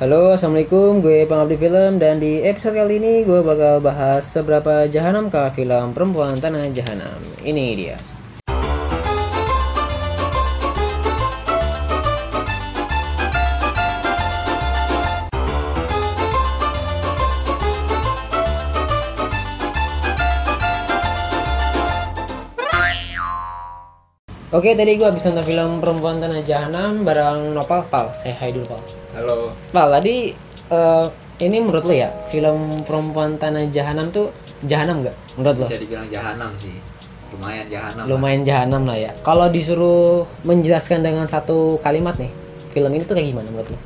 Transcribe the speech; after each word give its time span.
Halo, 0.00 0.32
assalamualaikum. 0.32 1.04
Gue 1.04 1.28
pengabdi 1.28 1.60
film 1.60 2.00
dan 2.00 2.24
di 2.24 2.40
episode 2.40 2.72
kali 2.72 2.96
ini 2.96 3.20
gue 3.20 3.44
bakal 3.44 3.84
bahas 3.84 4.24
seberapa 4.24 4.88
jahanamkah 4.88 5.52
film 5.52 5.92
Perempuan 5.92 6.40
Tanah 6.40 6.72
Jahanam. 6.72 7.20
Ini 7.44 7.66
dia. 7.76 8.00
Oke, 24.48 24.72
tadi 24.72 24.96
gue 24.96 25.04
habis 25.04 25.28
nonton 25.28 25.44
film 25.44 25.84
Perempuan 25.84 26.24
Tanah 26.24 26.40
Jahanam 26.40 27.04
bareng 27.04 27.52
Nopal 27.52 27.84
Pal. 27.92 28.16
Saya 28.16 28.32
hai 28.40 28.56
dulu 28.56 28.64
Pal. 28.64 28.99
Halo. 29.10 29.50
Pal, 29.74 29.88
tadi 29.90 30.30
eh, 30.70 31.06
ini 31.40 31.56
menurut 31.58 31.82
lo 31.82 31.94
ya 31.94 32.10
film 32.30 32.84
Perempuan 32.86 33.40
Tanah 33.40 33.66
Jahanam 33.68 34.14
tuh 34.14 34.30
jahanam 34.68 35.02
nggak 35.02 35.16
menurut 35.34 35.56
lo? 35.58 35.66
Bisa 35.66 35.80
dibilang 35.80 36.06
jahanam 36.06 36.54
sih. 36.54 36.78
Lumayan 37.30 37.66
jahanam. 37.70 38.02
lah. 38.04 38.10
Lumayan 38.10 38.42
jahanam 38.42 38.82
lah 38.86 38.98
ya. 38.98 39.10
Kalau 39.22 39.46
disuruh 39.50 40.26
menjelaskan 40.42 41.02
dengan 41.02 41.26
satu 41.30 41.78
kalimat 41.78 42.18
nih, 42.18 42.30
film 42.74 42.90
ini 42.90 43.02
tuh 43.06 43.14
kayak 43.14 43.30
gimana 43.34 43.48
menurut 43.50 43.70
lo? 43.74 43.78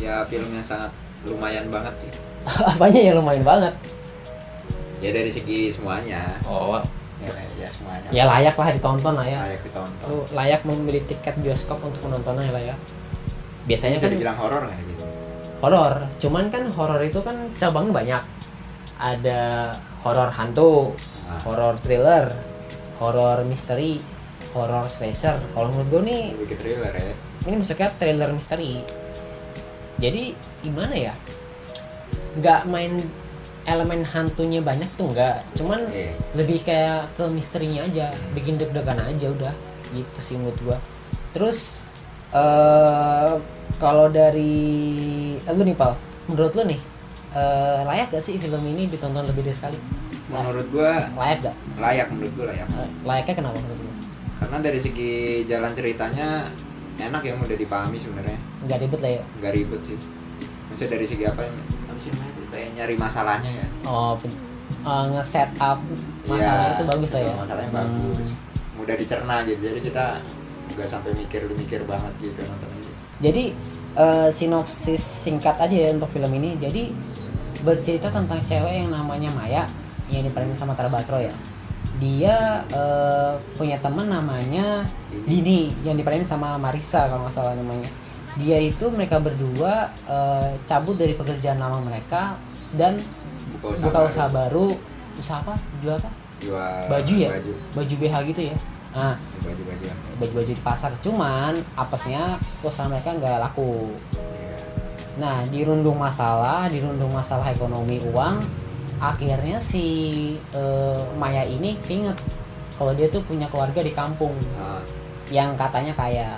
Ya 0.00 0.24
film 0.28 0.48
yang 0.52 0.64
sangat 0.64 0.92
lumayan 1.24 1.68
banget 1.68 1.94
sih. 2.00 2.10
Apanya 2.76 3.00
yang 3.00 3.16
lumayan 3.20 3.44
banget? 3.44 3.72
Ya 5.00 5.12
dari 5.12 5.32
segi 5.32 5.72
semuanya. 5.72 6.40
Oh, 6.44 6.80
Ya, 7.20 7.28
ya 7.60 7.68
semuanya. 7.68 8.08
ya 8.08 8.24
layak 8.24 8.56
lah 8.56 8.72
ditonton 8.72 9.12
lah 9.12 9.28
ya. 9.28 9.44
Layak 9.44 9.60
ditonton. 9.60 10.06
Lo 10.08 10.24
layak 10.32 10.64
membeli 10.64 11.04
tiket 11.04 11.36
bioskop 11.44 11.76
untuk 11.84 12.00
menontonnya 12.00 12.48
lah 12.48 12.62
ya. 12.72 12.76
Biasanya 13.68 13.96
Bisa 13.98 14.06
kan 14.08 14.12
dibilang 14.16 14.38
horor 14.38 14.62
nggak 14.68 14.78
gitu? 14.84 15.04
horor. 15.60 15.94
Cuman 16.16 16.44
kan 16.48 16.64
horor 16.72 17.00
itu 17.04 17.20
kan 17.20 17.36
cabangnya 17.56 17.92
banyak. 17.92 18.22
Ada 19.00 19.40
horor 20.04 20.28
hantu 20.32 20.92
Nah, 21.30 21.38
horor 21.46 21.78
thriller 21.86 22.34
horor 22.98 23.46
misteri 23.46 24.02
horor 24.50 24.90
slasher. 24.90 25.38
Kalau 25.54 25.70
menurut 25.70 25.88
gue 25.88 26.02
nih 26.10 26.20
lebih 26.34 26.48
ke 26.52 26.56
thriller 26.58 26.90
ya. 26.90 27.14
ini 27.46 27.54
masuknya 27.62 27.88
thriller 27.96 28.30
misteri. 28.34 28.82
Jadi 30.02 30.34
gimana 30.60 30.94
ya? 30.96 31.14
Nggak 32.36 32.60
main 32.66 32.98
elemen 33.64 34.02
hantunya 34.02 34.58
banyak 34.58 34.90
tuh 34.98 35.12
nggak. 35.14 35.44
Cuman 35.54 35.86
Iya. 35.92 36.18
lebih 36.34 36.58
kayak 36.66 37.14
ke 37.14 37.24
misterinya 37.30 37.86
aja. 37.86 38.10
Bikin 38.34 38.58
deg-degan 38.58 38.98
aja 38.98 39.26
udah. 39.30 39.54
Gitu 39.94 40.18
sih 40.18 40.34
menurut 40.34 40.58
gua. 40.66 40.78
Terus 41.30 41.86
eh 42.30 43.30
kalau 43.76 44.06
dari 44.06 44.52
eh, 45.36 45.52
lu 45.52 45.62
nih 45.64 45.74
pal 45.74 45.96
menurut 46.26 46.52
lu 46.54 46.62
nih 46.64 46.80
eh, 47.32 47.80
layak 47.84 48.10
gak 48.10 48.22
sih 48.22 48.36
film 48.36 48.62
ini 48.64 48.86
ditonton 48.86 49.26
lebih 49.26 49.42
dari 49.42 49.56
sekali 49.56 49.78
Menurut 50.30 50.62
gua 50.70 51.10
layak 51.18 51.42
gak 51.42 51.56
layak 51.74 52.06
menurut 52.06 52.30
gua 52.38 52.46
layak. 52.54 52.70
Layaknya 53.02 53.34
kenapa 53.34 53.58
menurut 53.58 53.82
lu 53.82 53.90
Karena 54.38 54.56
dari 54.62 54.78
segi 54.78 55.12
jalan 55.44 55.74
ceritanya 55.74 56.46
enak 56.96 57.22
ya 57.26 57.34
mudah 57.34 57.58
dipahami 57.58 57.98
sebenarnya. 57.98 58.38
nggak 58.62 58.78
ribet 58.78 59.00
lah 59.02 59.10
ya 59.18 59.22
Nggak 59.42 59.52
ribet 59.58 59.80
sih. 59.82 59.98
Maksudnya 60.70 60.90
dari 60.94 61.06
segi 61.10 61.24
apa 61.26 61.42
apa 61.42 61.98
sih 61.98 62.14
namanya 62.14 62.30
tuh? 62.30 62.44
Kayak 62.46 62.68
nyari 62.78 62.94
masalahnya 62.94 63.50
ya. 63.50 63.66
oh 63.84 64.14
eh, 64.22 65.04
nge-set 65.10 65.50
up 65.58 65.78
masalah 66.24 66.62
Iya, 66.62 66.74
itu 66.78 66.84
bagus 66.86 67.10
lah 67.10 67.22
ya 67.26 67.32
Masalahnya 67.34 67.70
Hmm. 67.74 67.78
bagus. 67.82 68.28
Mudah 68.78 68.94
dicerna 68.94 69.36
gitu. 69.42 69.60
Jadi 69.60 69.80
kita 69.82 70.06
nggak 70.76 70.88
sampai 70.88 71.10
mikir-mikir 71.14 71.82
banget 71.84 72.12
gitu 72.22 72.40
nonton 72.46 72.70
itu. 72.78 72.92
Jadi 73.20 73.44
eh, 73.96 74.28
sinopsis 74.32 75.02
singkat 75.02 75.56
aja 75.58 75.76
ya 75.76 75.88
untuk 75.94 76.10
film 76.12 76.30
ini. 76.36 76.56
Jadi 76.56 76.92
bercerita 77.60 78.08
tentang 78.08 78.40
cewek 78.48 78.84
yang 78.86 78.90
namanya 78.90 79.28
Maya 79.36 79.62
yang 80.08 80.24
diperanin 80.24 80.56
sama 80.56 80.72
Tara 80.74 80.88
Basro 80.88 81.20
ya. 81.20 81.32
Dia 82.00 82.64
eh, 82.72 83.32
punya 83.60 83.76
teman 83.82 84.08
namanya 84.08 84.88
Dini 85.10 85.74
yang 85.84 85.98
diperanin 85.98 86.24
sama 86.24 86.56
Marisa 86.56 87.06
kalau 87.10 87.26
nggak 87.26 87.34
salah 87.34 87.54
namanya. 87.54 87.86
Dia 88.38 88.62
itu 88.62 88.86
mereka 88.94 89.18
berdua 89.18 89.90
eh, 90.06 90.50
cabut 90.64 90.96
dari 90.96 91.12
pekerjaan 91.18 91.58
lama 91.60 91.82
mereka 91.82 92.38
dan 92.74 92.96
Buka 93.60 93.74
usaha, 93.74 93.86
buka 93.90 94.00
usaha 94.08 94.28
baru. 94.30 94.66
Usaha 95.18 95.38
apa? 95.42 95.54
Jual 95.82 95.98
apa? 95.98 96.10
Jual 96.40 96.80
Baju 96.88 97.14
ya? 97.18 97.28
Baju. 97.34 97.52
Baju 97.76 97.94
BH 98.00 98.14
gitu 98.32 98.42
ya. 98.54 98.56
Nah, 98.90 99.14
Baju-bajuan. 99.46 99.96
baju-baju 100.18 100.50
di 100.50 100.64
pasar. 100.66 100.90
Cuman 100.98 101.54
apesnya 101.78 102.42
usaha 102.66 102.90
mereka 102.90 103.14
nggak 103.14 103.38
laku. 103.38 103.94
Iya. 104.18 104.58
Nah, 105.22 105.36
dirundung 105.46 105.94
masalah, 105.98 106.66
dirundung 106.66 107.14
masalah 107.14 107.54
ekonomi 107.54 108.02
uang, 108.10 108.42
akhirnya 108.98 109.62
si 109.62 109.86
eh, 110.52 111.02
Maya 111.14 111.46
ini 111.46 111.78
inget 111.86 112.18
kalau 112.74 112.90
dia 112.96 113.06
tuh 113.12 113.22
punya 113.22 113.46
keluarga 113.46 113.80
di 113.84 113.92
kampung 113.94 114.34
Nah, 114.58 114.82
yang 115.30 115.54
katanya 115.54 115.94
kaya. 115.94 116.36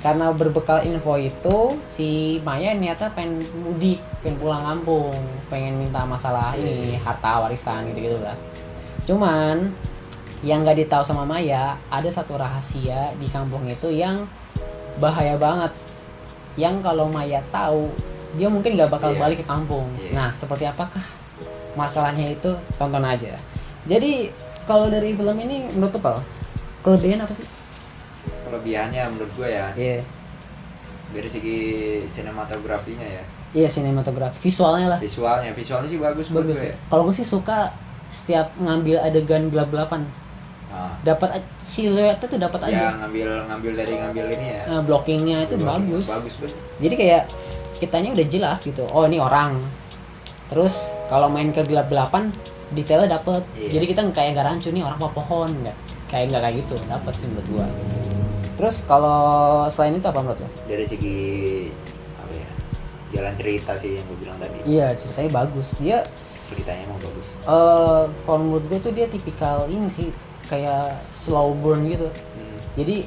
Karena 0.00 0.32
berbekal 0.32 0.80
info 0.88 1.12
itu, 1.20 1.76
si 1.84 2.40
Maya 2.40 2.72
niatnya 2.72 3.12
pengen 3.12 3.44
mudik, 3.60 4.00
pengen 4.24 4.40
pulang 4.40 4.64
kampung, 4.64 5.12
pengen 5.52 5.76
minta 5.76 6.08
masalah 6.08 6.56
ini 6.56 6.96
harta 6.96 7.44
warisan 7.44 7.84
gitu-gitu 7.92 8.16
lah. 8.24 8.32
Cuman 9.04 9.76
yang 10.40 10.64
nggak 10.64 10.78
ditahu 10.78 11.04
sama 11.04 11.24
Maya, 11.24 11.76
ada 11.88 12.08
satu 12.08 12.36
rahasia 12.36 13.12
di 13.16 13.28
kampung 13.28 13.64
itu 13.64 13.92
yang 13.92 14.24
bahaya 14.96 15.36
banget. 15.36 15.72
Yang 16.56 16.80
kalau 16.80 17.06
Maya 17.08 17.44
tahu, 17.48 17.92
dia 18.34 18.48
mungkin 18.48 18.76
nggak 18.76 18.90
bakal 18.90 19.12
Iya. 19.12 19.20
balik 19.20 19.38
ke 19.40 19.46
kampung. 19.46 19.86
Iya. 19.96 20.12
Nah, 20.12 20.28
seperti 20.32 20.64
apakah 20.64 21.04
masalahnya 21.72 22.30
itu? 22.30 22.56
Tonton 22.76 23.04
aja. 23.04 23.36
Jadi 23.84 24.32
kalau 24.64 24.88
dari 24.88 25.12
film 25.12 25.36
ini 25.40 25.68
menurut 25.70 25.96
Pal, 25.98 26.20
kelebihan 26.80 27.20
apa 27.20 27.32
sih? 27.32 27.46
kelebihannya 28.44 29.02
menurut 29.14 29.30
gue 29.38 29.48
ya 29.48 29.66
Iya. 29.78 30.02
dari 31.10 31.28
segi 31.30 31.58
sinematografinya 32.10 33.06
ya 33.06 33.22
Iya 33.50 33.66
sinematografi 33.66 34.38
visualnya 34.42 34.94
lah 34.94 34.98
visualnya 34.98 35.54
visualnya 35.54 35.86
sih 35.86 35.98
bagus 35.98 36.26
bagus 36.30 36.58
ya. 36.60 36.74
Kalau 36.86 37.06
gue 37.06 37.14
sih 37.14 37.22
suka 37.22 37.70
setiap 38.10 38.50
ngambil 38.58 38.98
adegan 39.00 39.50
gelap-gelapan 39.50 40.02
Nah, 40.70 40.94
dapat 41.02 41.42
siluetnya 41.66 42.14
tuh 42.30 42.38
dapat 42.38 42.70
ya 42.70 42.94
aja. 42.94 43.02
ngambil 43.02 43.28
ngambil 43.50 43.72
dari 43.74 43.94
ngambil 43.98 44.24
ini 44.38 44.46
ya 44.54 44.62
Nah, 44.70 44.80
blockingnya 44.86 45.36
itu 45.42 45.58
Blockingnya 45.58 45.98
bagus. 45.98 46.06
bagus 46.06 46.34
banget 46.38 46.56
Jadi 46.78 46.94
kayak 46.94 47.22
kitanya 47.82 48.10
udah 48.14 48.26
jelas 48.30 48.58
gitu. 48.62 48.84
Oh 48.94 49.02
ini 49.02 49.18
orang. 49.18 49.58
Terus 50.46 50.94
kalau 51.10 51.26
main 51.26 51.50
ke 51.50 51.66
gelap-gelapan 51.66 52.30
detailnya 52.70 53.18
dapet. 53.18 53.42
Iya. 53.58 53.80
Jadi 53.80 53.84
kita 53.90 54.00
kayak 54.14 54.30
nggak 54.38 54.46
rancu 54.46 54.68
nih 54.70 54.82
orang 54.86 54.98
apa 55.02 55.10
pohon 55.10 55.50
nggak. 55.66 55.76
Kayak 56.06 56.24
nggak 56.30 56.42
kayak 56.46 56.56
gitu. 56.62 56.74
Dapat 56.86 57.12
sih 57.18 57.26
menurut 57.26 57.46
gua. 57.50 57.66
Terus 58.54 58.76
kalau 58.86 59.20
selain 59.72 59.98
itu 59.98 60.06
apa 60.06 60.20
menurut 60.22 60.38
lo? 60.38 60.48
dari 60.70 60.84
segi 60.86 61.18
apa 62.14 62.32
ya 62.36 62.48
jalan 63.18 63.34
cerita 63.34 63.72
sih 63.74 63.98
yang 63.98 64.04
gue 64.06 64.18
bilang 64.22 64.38
tadi 64.38 64.58
Iya 64.68 64.94
ceritanya 64.94 65.30
bagus. 65.34 65.74
Dia 65.80 66.04
ceritanya 66.50 66.82
emang 66.90 66.98
bagus 66.98 67.26
eh 67.46 68.04
kalau 68.26 68.38
menurut 68.42 68.64
gue 68.66 68.78
tuh 68.82 68.92
dia 68.92 69.06
tipikal 69.06 69.70
ini 69.70 69.86
sih 69.86 70.10
kayak 70.50 70.98
slow 71.14 71.54
burn 71.54 71.86
gitu. 71.86 72.10
Hmm. 72.10 72.58
jadi 72.74 73.06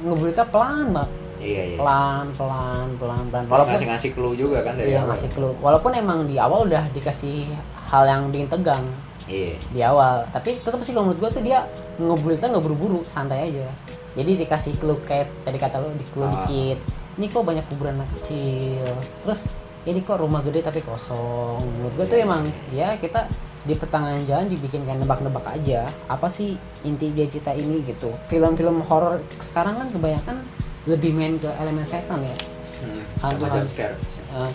ngeberita 0.00 0.48
pelan 0.48 0.96
banget. 0.96 1.10
Iya 1.40 1.62
iya. 1.72 1.76
Pelan 1.76 2.26
pelan 2.36 2.86
pelan 2.96 3.24
pelan. 3.28 3.44
Walaupun 3.48 3.72
ngasih 3.76 3.88
ngasih 3.88 4.10
clue 4.12 4.36
juga 4.36 4.60
kan 4.60 4.76
dari 4.76 4.92
iya 4.92 5.04
awal. 5.04 5.12
masih 5.12 5.28
clue. 5.32 5.54
Walaupun 5.60 5.92
emang 5.92 6.24
di 6.24 6.36
awal 6.36 6.64
udah 6.64 6.84
dikasih 6.92 7.48
hal 7.88 8.04
yang 8.04 8.22
bikin 8.28 8.48
tegang. 8.48 8.84
Iya. 9.24 9.56
Di 9.72 9.80
awal. 9.80 10.28
Tapi 10.32 10.60
tetap 10.60 10.80
sih 10.80 10.92
kalau 10.92 11.08
menurut 11.08 11.20
gue 11.20 11.40
tuh 11.40 11.44
dia 11.44 11.64
ngeberita 11.96 12.48
nggak 12.48 12.64
buru-buru 12.64 13.00
santai 13.04 13.48
aja. 13.48 13.68
Jadi 14.16 14.42
dikasih 14.42 14.74
clue 14.76 15.00
kayak 15.04 15.32
tadi 15.44 15.56
kata 15.56 15.80
lo 15.80 15.92
di 15.96 16.04
clue 16.12 16.28
Ah. 16.28 16.44
dikit. 16.44 16.78
Ini 17.16 17.26
kok 17.28 17.44
banyak 17.44 17.64
kuburan 17.68 17.96
anak 17.96 18.10
kecil. 18.20 18.84
Terus 19.24 19.48
ini 19.88 20.00
kok 20.00 20.20
rumah 20.20 20.44
gede 20.44 20.60
tapi 20.60 20.84
kosong. 20.84 21.64
Menurut 21.64 21.94
gue 21.96 22.06
tuh 22.06 22.18
Iya, 22.20 22.24
emang 22.28 22.42
ya 22.68 22.88
kita 23.00 23.24
di 23.60 23.74
pertengahan 23.74 24.24
jalan 24.24 24.48
dibikin 24.48 24.82
kayak 24.82 24.98
nebak-nebak 24.98 25.44
aja 25.44 25.84
apa 26.06 26.26
sih 26.26 26.54
inti 26.80 27.12
dia 27.12 27.28
cerita 27.28 27.52
ini 27.52 27.84
gitu 27.84 28.08
film-film 28.26 28.80
horor 28.84 29.20
sekarang 29.38 29.76
kan 29.76 29.88
kebanyakan 29.90 30.36
lebih 30.84 31.12
main 31.12 31.36
ke 31.36 31.50
elemen 31.54 31.84
setan 31.84 32.20
ya 32.20 32.36
hmm. 32.80 33.02
Hantu- 33.20 33.44
sama 33.44 33.52
jump 33.52 33.60
hantu. 33.60 33.70
scare 33.70 33.94
Eh, 34.32 34.52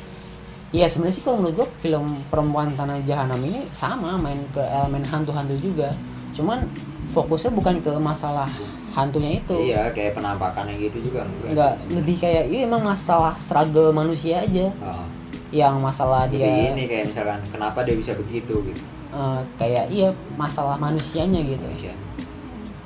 Iya 0.74 0.92
sebenarnya 0.92 1.16
sih 1.16 1.24
kalau 1.24 1.40
menurut 1.40 1.56
gue 1.56 1.68
film 1.80 2.20
perempuan 2.28 2.76
tanah 2.76 3.00
jahanam 3.06 3.40
ini 3.40 3.64
sama 3.72 4.18
main 4.18 4.44
ke 4.52 4.60
elemen 4.60 5.08
hantu-hantu 5.08 5.56
juga. 5.56 5.96
Cuman 6.36 6.68
fokusnya 7.16 7.56
bukan 7.56 7.80
ke 7.80 7.96
masalah 7.96 8.50
hantunya 8.92 9.40
itu. 9.40 9.56
iya 9.62 9.88
kayak 9.96 10.20
penampakannya 10.20 10.76
gitu 10.82 11.00
juga 11.00 11.24
enggak 11.24 11.48
Enggak, 11.54 11.74
sih. 11.80 11.88
lebih 11.96 12.16
kayak 12.20 12.44
iya 12.50 12.60
emang 12.68 12.84
masalah 12.84 13.40
struggle 13.40 13.96
manusia 13.96 14.44
aja. 14.44 14.68
Oh. 14.84 15.08
Yang 15.56 15.76
masalah 15.80 16.28
Lebih 16.28 16.44
dia 16.44 16.76
ini 16.76 16.84
kayak 16.86 17.04
misalkan 17.08 17.40
kenapa 17.48 17.80
dia 17.82 17.96
bisa 17.96 18.12
begitu 18.12 18.60
gitu? 18.68 18.82
Eh, 19.16 19.40
kayak 19.56 19.86
iya 19.88 20.12
masalah 20.36 20.76
manusianya 20.76 21.40
gitu. 21.40 21.64
manusianya. 21.64 22.04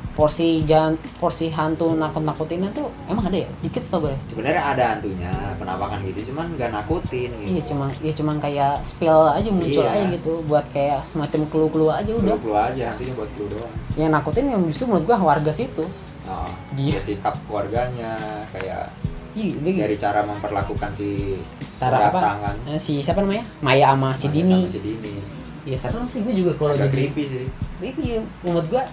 Porsi 0.09 0.67
jangan 0.67 0.99
porsi 1.15 1.47
hantu 1.47 1.95
nakut 1.95 2.19
nakutinnya 2.19 2.67
tuh 2.75 2.91
emang 3.07 3.31
ada 3.31 3.39
ya? 3.39 3.49
Dikit 3.63 3.87
tau 3.87 4.03
gue 4.03 4.11
sebenarnya 4.27 4.63
ada 4.75 4.83
hantunya 4.91 5.31
penampakan 5.55 6.03
gitu 6.11 6.35
cuman 6.35 6.59
nggak 6.59 6.75
nakutin 6.75 7.31
gitu. 7.39 7.47
Iya 7.55 7.61
cuman 7.63 7.87
ya 8.03 8.11
cuman 8.19 8.35
kayak 8.43 8.73
spill 8.83 9.15
aja 9.31 9.47
muncul 9.47 9.79
Iya. 9.79 9.95
aja 9.95 10.03
gitu 10.11 10.31
buat 10.43 10.65
kayak 10.75 11.07
semacam 11.07 11.41
clue 11.47 11.69
clue 11.71 11.87
aja 11.89 12.11
udah. 12.11 12.35
Clue-clue 12.35 12.59
aja 12.59 12.83
hantunya 12.91 13.13
buat 13.15 13.29
clue 13.31 13.47
doang. 13.47 13.73
Yang 13.95 14.11
nakutin 14.11 14.45
yang 14.51 14.61
justru 14.67 14.83
menurut 14.91 15.05
gua 15.07 15.17
warga 15.23 15.51
situ. 15.55 15.85
Oh, 16.27 16.51
Dia. 16.75 16.91
ya 16.93 17.01
sikap 17.01 17.39
keluarganya 17.47 18.11
kayak 18.51 18.91
dia 19.33 19.73
dari 19.87 19.95
cara 19.95 20.19
memperlakukan 20.21 20.91
si 20.93 21.39
Tara 21.79 22.11
apa? 22.11 22.19
tangan 22.19 22.55
Eh, 22.67 22.79
si 22.79 22.99
siapa 22.99 23.23
namanya? 23.23 23.47
Maya 23.63 23.95
sama 23.95 24.11
si 24.11 24.27
Dini. 24.27 24.67
si 24.67 24.79
Dini. 24.83 25.23
Ya 25.63 25.79
serem 25.79 26.05
sih 26.11 26.19
gue 26.19 26.35
juga 26.35 26.51
kalau 26.59 26.75
jadi 26.75 26.91
creepy 26.91 27.23
sih. 27.23 27.45
Creepy 27.79 28.19
ya. 28.19 28.21
menurut 28.43 28.67
gua 28.67 28.83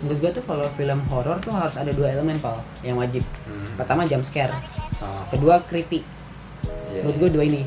menurut 0.00 0.18
gua 0.20 0.30
tuh 0.32 0.44
kalau 0.48 0.66
film 0.76 1.00
horor 1.12 1.36
tuh 1.44 1.52
harus 1.52 1.76
ada 1.76 1.92
dua 1.92 2.08
elemen 2.16 2.36
pal 2.40 2.64
yang 2.80 2.96
wajib. 2.96 3.20
Hmm. 3.44 3.76
pertama 3.76 4.08
jump 4.08 4.24
scare. 4.24 4.56
Oh, 5.04 5.22
kedua 5.28 5.60
creepy. 5.68 6.00
Iya, 6.92 7.04
menurut 7.04 7.16
iya. 7.16 7.20
gue 7.20 7.30
dua 7.34 7.44
ini. 7.44 7.62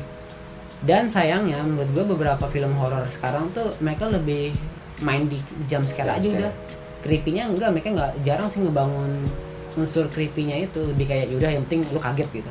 Dan 0.82 1.10
sayangnya 1.10 1.62
menurut 1.62 1.90
gue 1.94 2.04
beberapa 2.18 2.44
film 2.50 2.74
horor 2.78 3.06
sekarang 3.10 3.50
tuh 3.54 3.78
mereka 3.78 4.10
lebih 4.10 4.54
main 5.02 5.26
di 5.30 5.38
jump 5.70 5.86
scare 5.86 6.10
Jump 6.10 6.18
aja 6.18 6.26
scare. 6.26 6.38
udah 6.42 6.52
creepy-nya 6.98 7.46
enggak 7.46 7.70
mereka 7.70 7.88
nggak 7.94 8.12
jarang 8.26 8.50
sih 8.50 8.58
ngebangun 8.62 9.30
unsur 9.78 10.10
creepy-nya 10.10 10.66
itu. 10.66 10.82
Lebih 10.82 11.06
kayak 11.06 11.26
yaudah 11.30 11.50
yang 11.54 11.62
penting 11.68 11.86
lu 11.94 12.00
kaget 12.02 12.42
gitu 12.42 12.50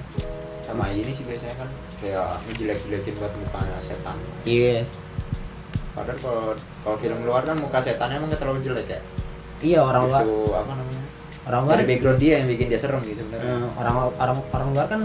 sama 0.67 0.91
ini 0.91 1.11
sih 1.15 1.23
biasanya 1.23 1.55
kan. 1.55 1.69
Kayak 1.97 2.27
ngejelek-jelekin 2.45 3.13
buat 3.17 3.33
mukanya 3.33 3.79
setan. 3.79 4.17
Iya. 4.43 4.83
Padahal 5.95 6.19
kalau 6.21 6.43
kalau 6.83 6.97
film 6.99 7.19
luar 7.25 7.41
kan 7.41 7.57
muka 7.57 7.79
setannya 7.81 8.19
emang 8.19 8.29
nggak 8.29 8.41
terlalu 8.43 8.59
jelek 8.61 8.87
ya? 8.91 8.99
Iya 9.63 9.79
orang 9.81 10.03
luar. 10.05 10.21
Justru 10.21 10.37
apa 10.53 10.71
namanya? 10.75 11.03
Orang 11.47 11.61
luar 11.63 11.75
dari 11.79 11.87
background 11.87 12.19
dia 12.19 12.33
yang 12.37 12.47
bikin 12.51 12.67
dia 12.67 12.77
serem 12.77 13.01
gitu 13.01 13.23
sebenarnya. 13.23 13.49
Eh, 13.49 13.67
orang 13.79 13.95
orang 14.19 14.37
orang 14.51 14.69
luar 14.75 14.85
kan 14.85 15.01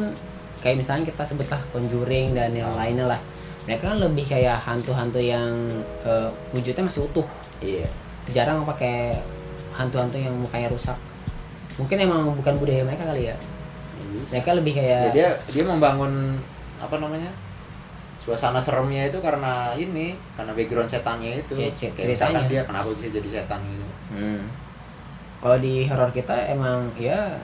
kayak 0.61 0.77
misalnya 0.77 1.09
kita 1.09 1.23
sebutlah 1.25 1.63
Conjuring 1.73 2.35
dan 2.35 2.51
yang 2.53 2.75
Oh. 2.75 2.77
lainnya 2.77 3.07
lah. 3.09 3.21
Mereka 3.63 3.95
kan 3.95 3.99
lebih 4.03 4.27
kayak 4.27 4.59
hantu-hantu 4.61 5.23
yang 5.23 5.55
eh, 6.03 6.29
wujudnya 6.53 6.83
masih 6.85 7.07
utuh. 7.09 7.25
Iya. 7.63 7.87
Jarang 8.35 8.67
pakai 8.67 9.17
hantu-hantu 9.73 10.19
yang 10.19 10.35
mukanya 10.37 10.69
rusak. 10.69 10.99
Mungkin 11.81 11.97
emang 12.05 12.37
bukan 12.37 12.61
budaya 12.61 12.85
mereka 12.85 13.09
kali 13.09 13.33
ya. 13.33 13.37
Mereka 14.31 14.51
lebih 14.53 14.73
kayak 14.75 15.01
Ya, 15.01 15.11
dia 15.13 15.29
dia 15.49 15.65
membangun 15.65 16.39
apa 16.79 16.99
namanya 16.99 17.31
suasana 18.23 18.63
seremnya 18.63 19.11
itu 19.11 19.19
karena 19.19 19.75
ini 19.75 20.15
karena 20.35 20.53
background 20.55 20.87
setannya 20.89 21.43
itu. 21.43 21.55
Ya, 21.59 21.71
Kayak 21.75 22.09
misalkan 22.15 22.45
dia 22.47 22.63
kenapa 22.63 22.89
bisa 22.95 23.09
jadi 23.11 23.29
setan 23.31 23.61
gitu. 23.67 23.87
Hmm. 24.13 24.43
kalau 25.43 25.59
di 25.59 25.91
horor 25.91 26.15
kita 26.15 26.39
emang 26.47 26.87
ya 26.95 27.35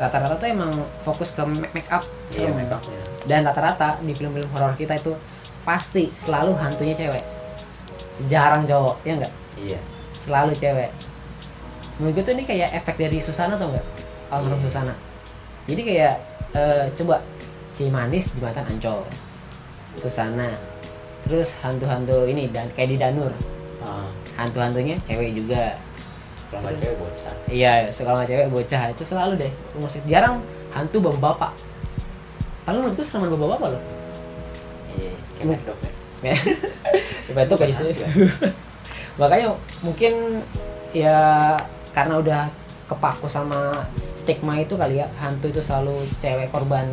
rata-rata 0.00 0.40
tuh 0.40 0.48
emang 0.48 0.72
fokus 1.04 1.36
ke 1.36 1.42
make 1.44 1.74
make 1.74 1.90
up 1.92 2.00
iya 2.32 2.48
upnya 2.48 3.00
dan 3.28 3.44
rata-rata 3.44 4.00
di 4.00 4.14
film-film 4.14 4.48
horor 4.54 4.72
kita 4.72 4.96
itu 4.96 5.12
pasti 5.66 6.08
selalu 6.16 6.56
hantunya 6.56 6.96
cewek. 6.96 7.24
Jarang 8.26 8.64
cowok 8.64 8.96
ya 9.04 9.12
enggak 9.20 9.34
iya. 9.60 9.78
Selalu 10.24 10.56
cewek. 10.56 10.90
Menurut 12.00 12.14
gue 12.16 12.24
tuh 12.24 12.32
ini 12.38 12.44
kayak 12.46 12.70
efek 12.78 12.96
dari 12.96 13.18
Susana 13.20 13.58
tau 13.58 13.68
nggak? 13.68 13.86
Almarhum 14.32 14.58
Iya. 14.58 14.64
Susana 14.64 14.92
jadi 15.68 15.82
kayak 15.84 16.14
eh, 16.56 16.84
coba 16.96 17.20
si 17.68 17.92
manis 17.92 18.32
jembatan 18.32 18.64
ancol 18.64 19.04
Susana. 20.00 20.56
Terus 21.28 21.60
hantu-hantu 21.60 22.24
ini 22.24 22.48
dan 22.48 22.72
kayak 22.72 22.88
di 22.88 22.96
Danur. 22.96 23.32
Ah, 23.84 24.08
hantu-hantunya 24.40 24.96
cewek 25.04 25.36
juga. 25.36 25.76
Kalau 26.48 26.64
nggak 26.64 26.80
cewek 26.80 26.96
bocah. 26.96 27.34
Iya 27.52 27.72
sekolah 27.92 28.24
cewek 28.24 28.48
bocah. 28.48 28.82
Itu 28.96 29.02
selalu 29.04 29.36
deh 29.36 29.52
musik. 29.76 30.00
Jarang 30.08 30.40
hantu 30.72 31.04
bapak 31.04 31.20
bapak. 31.20 31.52
Paling 32.64 32.80
menurut 32.80 32.96
gue 32.96 33.04
sereman 33.04 33.28
bapak 33.36 33.48
bapak 33.60 33.68
loh. 33.76 33.82
Iya 34.96 35.12
kayak 35.36 35.60
Hmm. 35.60 35.66
Dog 35.68 35.78
ya. 35.84 35.92
Itu 37.44 37.54
kayak 37.60 37.76
makanya 39.18 39.48
mungkin 39.84 40.40
ya 40.94 41.18
karena 41.92 42.14
udah 42.22 42.42
kepaku 42.88 43.26
sama 43.26 43.84
stigma 44.28 44.60
itu 44.60 44.76
kali 44.76 45.00
ya 45.00 45.08
hantu 45.16 45.48
itu 45.48 45.64
selalu 45.64 46.04
cewek 46.20 46.52
korban 46.52 46.84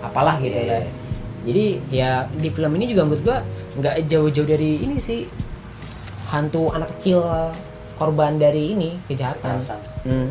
apalah 0.00 0.38
gitu 0.38 0.54
Iya, 0.54 0.70
lah 0.70 0.78
iya. 0.78 0.90
jadi 1.42 1.64
ya 1.90 2.10
di 2.30 2.48
film 2.48 2.78
ini 2.78 2.86
juga 2.86 3.02
menurut 3.02 3.22
gua 3.22 3.38
nggak 3.74 4.06
jauh-jauh 4.06 4.46
dari 4.46 4.78
ini 4.78 5.02
sih 5.02 5.26
hantu 6.30 6.70
anak 6.70 6.94
kecil 6.94 7.26
korban 7.98 8.38
dari 8.38 8.70
ini 8.70 9.02
kejahatan. 9.04 9.58
Hmm. 10.00 10.30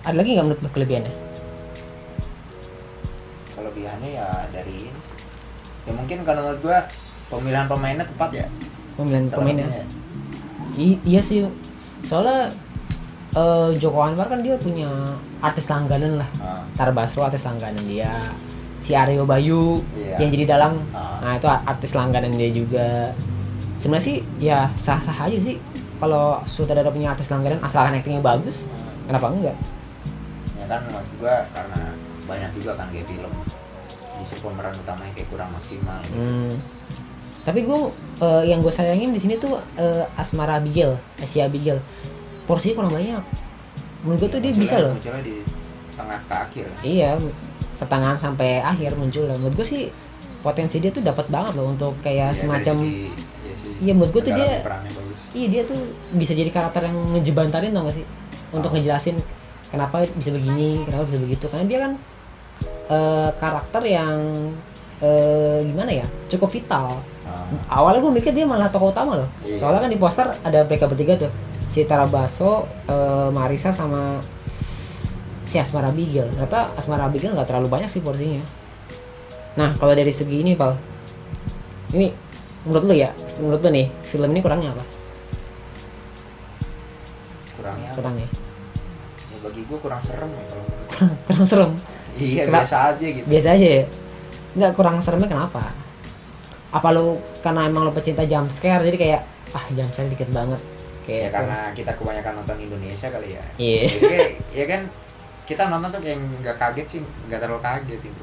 ada 0.00 0.14
lagi 0.14 0.30
nggak 0.32 0.46
menurut 0.46 0.62
lu 0.62 0.70
kelebihannya 0.70 1.12
kelebihannya 3.52 4.10
ya 4.12 4.26
dari 4.48 4.86
ini 4.86 5.00
sih 5.02 5.16
ya 5.82 5.92
mungkin 5.92 6.18
kalau 6.22 6.40
menurut 6.46 6.60
gua 6.62 6.78
pemilihan 7.26 7.66
pemainnya 7.66 8.06
tepat 8.06 8.30
ya 8.32 8.46
pemilihan 8.94 9.24
Salah 9.26 9.36
pemainnya. 9.36 9.66
I- 10.76 11.02
iya 11.02 11.20
sih 11.20 11.42
soalnya 12.02 12.54
eh, 13.36 13.70
Joko 13.76 14.00
Anwar 14.00 14.32
kan 14.32 14.40
dia 14.40 14.56
punya 14.56 14.88
artis 15.44 15.68
langganan 15.68 16.24
lah. 16.24 16.30
Ah, 16.40 16.62
Tar 16.74 16.90
Basro 16.96 17.22
artis 17.22 17.44
langganan 17.44 17.84
dia. 17.84 18.32
Si 18.80 18.94
Aryo 18.94 19.26
Bayu 19.26 19.82
Iya. 19.92 20.22
yang 20.24 20.30
jadi 20.32 20.44
dalang. 20.56 20.78
Ah. 20.94 21.18
nah 21.20 21.32
itu 21.36 21.46
artis 21.48 21.92
langganan 21.92 22.32
dia 22.32 22.48
juga. 22.48 23.12
Sebenarnya 23.76 24.04
sih 24.08 24.16
ya 24.40 24.72
sah 24.80 24.98
sah 25.04 25.28
aja 25.28 25.36
sih. 25.36 25.60
Kalau 25.96 26.40
sutradara 26.48 26.92
punya 26.92 27.12
artis 27.12 27.28
langganan 27.28 27.60
asalkan 27.64 27.96
actingnya 27.96 28.20
bagus 28.24 28.64
kenapa 29.08 29.32
enggak? 29.32 29.56
Ya 30.60 30.64
kan 30.68 30.80
maksud 30.92 31.14
gua 31.20 31.44
karena 31.52 31.80
banyak 32.28 32.50
juga 32.56 32.70
kan 32.76 32.86
kayak 32.92 33.06
film. 33.08 33.32
Justru 34.20 34.38
pemeran 34.44 34.76
utamanya 34.80 35.12
kayak 35.12 35.28
kurang 35.28 35.50
maksimal. 35.52 36.00
Gitu. 36.04 36.16
hmm. 36.16 36.52
tapi 37.46 37.62
gue 37.62 37.78
yang 38.42 38.58
gue 38.58 38.74
sayangin 38.74 39.14
di 39.14 39.22
sini 39.22 39.38
tuh 39.38 39.62
eh, 39.78 40.02
Asmara 40.18 40.58
Abigail 40.58 40.98
Asia 41.22 41.46
Abigail 41.46 41.78
porsinya 42.46 42.74
kurang 42.76 42.94
banyak 42.94 43.22
menurut 44.00 44.18
gue 44.18 44.28
tuh 44.28 44.40
dia 44.40 44.50
Munculnya- 44.50 44.62
bisa 44.62 44.76
loh 44.78 44.92
munculnya 44.94 45.22
di 45.22 45.34
tengah 45.92 46.20
ke 46.22 46.34
akhir 46.36 46.66
Iya, 46.80 47.10
pertengahan 47.76 48.16
sampai 48.16 48.50
akhir 48.58 48.90
muncul. 48.94 49.24
Menurut 49.26 49.54
gue 49.54 49.66
sih 49.66 49.82
potensi 50.38 50.76
dia 50.78 50.88
tuh 50.88 51.00
dapat 51.00 51.26
banget 51.26 51.52
loh 51.54 51.66
untuk 51.68 51.92
kayak 51.98 52.16
Ya, 52.22 52.26
dari 52.30 52.38
semacam 52.38 52.76
segi- 52.78 53.10
ya 53.42 53.54
sih, 53.54 53.70
Iya, 53.78 53.92
menurut 53.92 54.12
gua 54.12 54.22
tuh 54.22 54.32
dia- 54.32 54.60
iya 55.32 55.46
dia 55.50 55.62
tuh 55.62 55.80
bisa 56.12 56.32
jadi 56.32 56.48
karakter 56.48 56.82
yang 56.84 56.96
ngejebantarin 57.12 57.70
tau 57.70 57.82
gak 57.82 57.96
sih 57.96 58.04
untuk 58.50 58.70
Oh. 58.70 58.74
ngejelasin 58.74 59.16
kenapa 59.66 60.06
bisa 60.12 60.30
begini, 60.30 60.80
kenapa 60.82 61.02
bisa 61.04 61.18
begitu. 61.18 61.44
Karena 61.46 61.64
dia 61.66 61.78
kan 61.80 61.92
eh, 62.86 63.30
karakter 63.34 63.82
yang 63.84 64.16
eh, 64.96 65.58
gimana 65.62 65.90
ya 65.90 66.06
cukup 66.26 66.48
vital. 66.50 67.02
Ah, 67.22 67.44
Awalnya 67.74 68.00
gue 68.00 68.12
mikir 68.14 68.32
dia 68.32 68.44
malah 68.44 68.68
tokoh 68.68 68.88
utama 68.88 69.18
loh. 69.18 69.28
Iya. 69.42 69.58
Soalnya 69.58 69.80
kan 69.82 69.90
di 69.90 69.98
poster 69.98 70.28
ada 70.40 70.62
mereka 70.62 70.86
bertiga 70.86 71.18
tuh 71.18 71.30
si 71.70 71.84
Tara 71.84 72.06
Baso, 72.08 72.66
eh, 72.88 73.28
Marisa 73.30 73.70
sama 73.70 74.22
si 75.46 75.56
Asmara 75.60 75.90
Abigail. 75.94 76.26
Ternyata 76.34 76.74
Asmara 76.74 77.06
Abigail 77.06 77.32
nggak 77.32 77.48
terlalu 77.48 77.68
banyak 77.70 77.90
sih 77.90 78.02
porsinya. 78.02 78.42
Nah 79.56 79.72
kalau 79.78 79.94
dari 79.96 80.12
segi 80.12 80.42
ini 80.42 80.52
pal, 80.58 80.76
ini 81.94 82.12
menurut 82.66 82.84
lu 82.84 82.94
ya, 82.98 83.10
menurut 83.38 83.60
lu 83.62 83.70
nih 83.72 83.86
film 84.10 84.30
ini 84.34 84.40
kurangnya 84.42 84.70
apa? 84.74 84.84
kurangnya? 87.56 87.90
Kurangnya, 87.96 88.28
ya 89.32 89.38
bagi 89.42 89.60
gua 89.66 89.78
kurang 89.80 90.00
serem 90.04 90.30
ya 90.30 90.42
kalau 90.46 90.64
kurang, 90.68 91.10
kurang 91.26 91.44
serem. 91.48 91.72
iya 92.16 92.42
Kenapa? 92.46 92.62
biasa 92.62 92.76
aja 92.92 93.06
gitu 93.06 93.26
Biasa 93.26 93.48
aja 93.56 93.66
ya. 93.66 93.84
Nggak 94.56 94.72
kurang 94.76 94.96
seremnya 95.02 95.28
kenapa? 95.28 95.62
Apa 96.70 96.88
lu 96.92 97.18
karena 97.40 97.66
emang 97.66 97.88
lu 97.88 97.92
pecinta 97.96 98.22
jump 98.28 98.52
scare 98.52 98.84
jadi 98.84 98.98
kayak 99.00 99.20
ah 99.56 99.64
jump 99.72 99.90
scare 99.90 100.12
dikit 100.12 100.30
banget. 100.30 100.60
Ya 101.06 101.18
Kayak 101.22 101.32
karena 101.32 101.58
kita 101.72 101.92
kebanyakan 101.94 102.32
nonton 102.36 102.56
Indonesia 102.60 103.08
kali 103.08 103.28
ya 103.32 103.44
Iya. 103.56 103.82
jadi 103.88 104.04
kayak 104.04 104.28
ya 104.52 104.64
kan 104.66 104.80
kita 105.44 105.62
nonton 105.66 105.88
tuh 105.88 106.00
kayak 106.00 106.18
nggak 106.36 106.56
kaget 106.56 106.86
sih 106.88 107.00
nggak 107.24 107.38
terlalu 107.38 107.60
kaget 107.60 108.00
gitu 108.02 108.22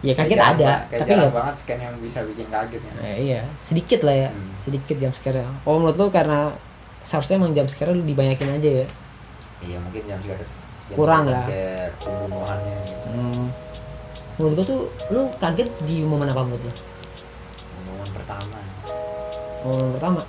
Ya 0.00 0.12
kaget 0.12 0.36
jarang 0.36 0.54
ada, 0.54 0.66
kayak 0.86 1.00
tapi 1.02 1.08
jarang 1.08 1.20
nggak 1.22 1.34
banget 1.34 1.54
scan 1.56 1.78
yang 1.78 1.94
bisa 1.98 2.18
bikin 2.22 2.46
kaget 2.46 2.80
ya 2.80 2.92
Eh, 3.02 3.16
iya, 3.22 3.40
sedikit 3.58 4.00
lah 4.02 4.16
ya, 4.18 4.28
Hmm. 4.28 4.52
sedikit 4.58 4.96
jump 4.96 5.14
scare. 5.14 5.40
Oh 5.62 5.76
menurut 5.76 5.96
lu 5.96 6.06
karena 6.10 6.52
seharusnya 7.00 7.36
emang 7.36 7.52
jump 7.52 7.66
scare 7.66 7.90
lu 7.90 8.02
dibanyakin 8.02 8.50
aja 8.52 8.70
ya? 8.76 8.86
iya 9.58 9.76
mungkin 9.78 10.04
jam 10.04 10.20
sekarang 10.20 10.44
jam 10.86 10.94
Kurang 10.94 11.22
sekarang 11.24 11.32
lah. 11.34 11.46
kayak 11.48 11.88
pembunuhannya 11.98 12.76
gitu. 12.82 13.06
Hmm. 13.08 13.44
Menurut 14.36 14.52
gua 14.54 14.64
tuh 14.66 14.80
lu 15.08 15.20
kaget 15.34 15.68
di 15.82 15.96
momen 16.02 16.28
apa 16.28 16.42
menurut 16.42 16.62
lu? 16.62 16.72
pembunuhan 17.66 18.10
pertama 18.12 18.58
Momen 19.62 19.90
pertama? 19.92 20.20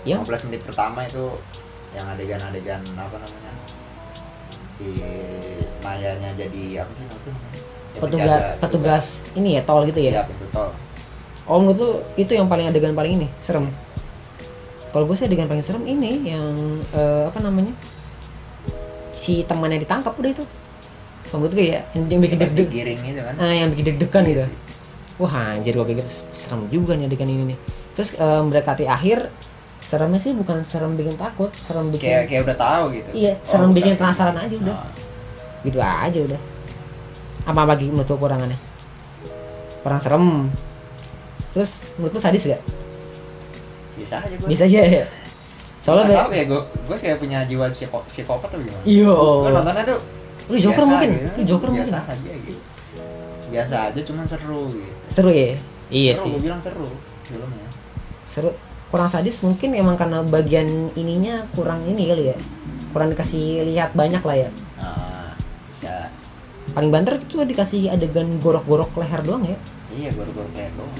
Ya, 0.00 0.16
15 0.16 0.48
menit 0.48 0.64
pertama 0.64 1.04
itu 1.04 1.36
yang 1.92 2.06
adegan-adegan 2.08 2.80
apa 2.96 3.16
namanya? 3.16 3.52
Si 4.74 4.86
Mayanya 5.80 6.30
jadi 6.34 6.84
apa 6.84 6.92
sih 6.94 7.04
namanya? 7.04 7.34
Ya, 7.90 7.98
petugas 7.98 8.42
petugas 8.62 9.04
ini 9.34 9.58
ya 9.58 9.62
tol 9.66 9.82
gitu 9.84 9.98
Iya, 9.98 10.12
ya? 10.12 10.22
pintu 10.24 10.46
tol. 10.48 10.70
Oh 11.44 11.58
menurut 11.58 11.78
lu 11.78 11.90
itu 12.14 12.32
yang 12.32 12.46
paling 12.46 12.70
adegan 12.70 12.94
paling 12.94 13.18
ini 13.18 13.28
serem? 13.40 13.68
kalau 14.90 15.06
gue 15.06 15.14
sih 15.14 15.22
adegan 15.22 15.46
paling 15.46 15.62
serem 15.62 15.86
ini 15.86 16.34
yang 16.34 16.50
eh, 16.90 17.30
apa 17.30 17.38
namanya? 17.38 17.70
Si 19.14 19.44
temannya 19.44 19.78
ditangkap 19.78 20.14
udah 20.16 20.30
itu. 20.32 20.44
Menurut 21.30 21.52
gue 21.54 21.66
ya 21.70 21.86
yang, 21.94 22.10
yang 22.10 22.20
bikin 22.24 22.38
deg-deg 22.40 22.66
digiring 22.66 23.00
itu 23.04 23.20
kan? 23.22 23.34
Ah, 23.38 23.54
yang 23.54 23.68
bikin 23.70 23.84
deg-degan 23.94 24.24
Iya 24.26 24.30
gitu. 24.32 24.44
wah 25.20 25.34
anjir 25.54 25.76
gue 25.76 25.86
pikir 25.86 26.06
serem 26.32 26.66
juga 26.72 26.96
nih 26.96 27.06
adegan 27.06 27.28
ini 27.28 27.54
nih. 27.54 27.58
Terus 27.94 28.16
eh, 28.16 28.40
mendekati 28.42 28.84
akhir 28.86 29.30
seremnya 29.80 30.20
sih 30.20 30.32
bukan 30.36 30.62
serem 30.62 30.94
bikin 30.94 31.16
takut 31.16 31.50
serem 31.58 31.88
bikin 31.90 32.06
kayak 32.06 32.24
kayak 32.28 32.42
udah 32.46 32.56
tahu 32.56 32.84
gitu. 32.94 33.10
Iya, 33.16 33.32
Oh, 33.34 33.46
serem 33.48 33.70
bikin 33.72 33.92
bukan. 33.96 34.00
penasaran 34.06 34.36
aja 34.36 34.54
udah. 34.56 34.76
Oh, 34.76 34.88
gitu 35.64 35.78
aja 35.80 36.20
udah. 36.30 36.40
Apa 37.48 37.60
lagi 37.64 37.86
menurut 37.88 38.08
kurangannya? 38.08 38.58
Kurang 39.80 40.00
serem. 40.00 40.26
Terus 41.50 41.70
menurut 41.96 42.12
lu 42.14 42.20
sadis 42.20 42.44
gak? 42.46 42.62
Bisa 43.98 44.16
aja 44.22 44.34
gue 44.36 44.48
bisa 44.48 44.64
aja 44.68 44.80
ya. 44.80 45.04
Soalnya 45.80 46.28
tahu 46.28 46.32
ya 46.36 46.44
gue 46.44 46.60
gue 46.60 46.96
kayak 47.00 47.16
punya 47.18 47.38
jiwa 47.48 47.66
psiko, 47.72 48.04
psikopat 48.06 48.52
atau 48.52 48.60
gimana? 48.60 48.84
Iya. 48.84 49.12
gue 49.16 49.50
nontonnya 49.50 49.84
tuh 49.88 49.98
lu 50.50 50.56
joker 50.58 50.82
biasa 50.82 50.90
mungkin? 50.92 51.08
gitu. 51.14 51.28
lu 51.32 51.42
joker 51.46 51.68
biasa 51.72 51.96
mungkin 51.98 52.12
aja 52.14 52.32
gitu. 52.46 52.60
Biasa 53.50 53.74
aja 53.90 54.00
cuman 54.04 54.24
seru 54.28 54.60
gitu. 54.76 54.92
Seru 55.08 55.30
ya? 55.32 55.56
Iya 55.90 56.12
seru 56.14 56.22
sih. 56.22 56.30
gue 56.36 56.42
bilang 56.44 56.60
seru 56.60 56.86
filmnya. 57.26 57.68
Seru 58.28 58.50
kurang 58.90 59.08
sadis 59.08 59.40
mungkin 59.46 59.72
emang 59.78 59.94
karena 59.94 60.22
bagian 60.26 60.90
ininya 60.98 61.46
kurang 61.54 61.86
ini 61.86 62.10
kali 62.10 62.24
ya. 62.34 62.36
Kurang 62.90 63.14
dikasih 63.14 63.66
lihat 63.70 63.94
banyak 63.94 64.22
lah 64.22 64.36
ya. 64.36 64.50
Nah, 64.78 65.32
bisa. 65.70 66.10
Paling 66.74 66.90
banter 66.90 67.22
cuma 67.30 67.46
dikasih 67.46 67.90
adegan 67.90 68.42
gorok-gorok 68.42 68.90
leher 68.98 69.22
doang 69.22 69.46
ya. 69.46 69.56
Iya 69.94 70.10
gue 70.14 70.24
kayak 70.54 70.74
doang. 70.74 70.94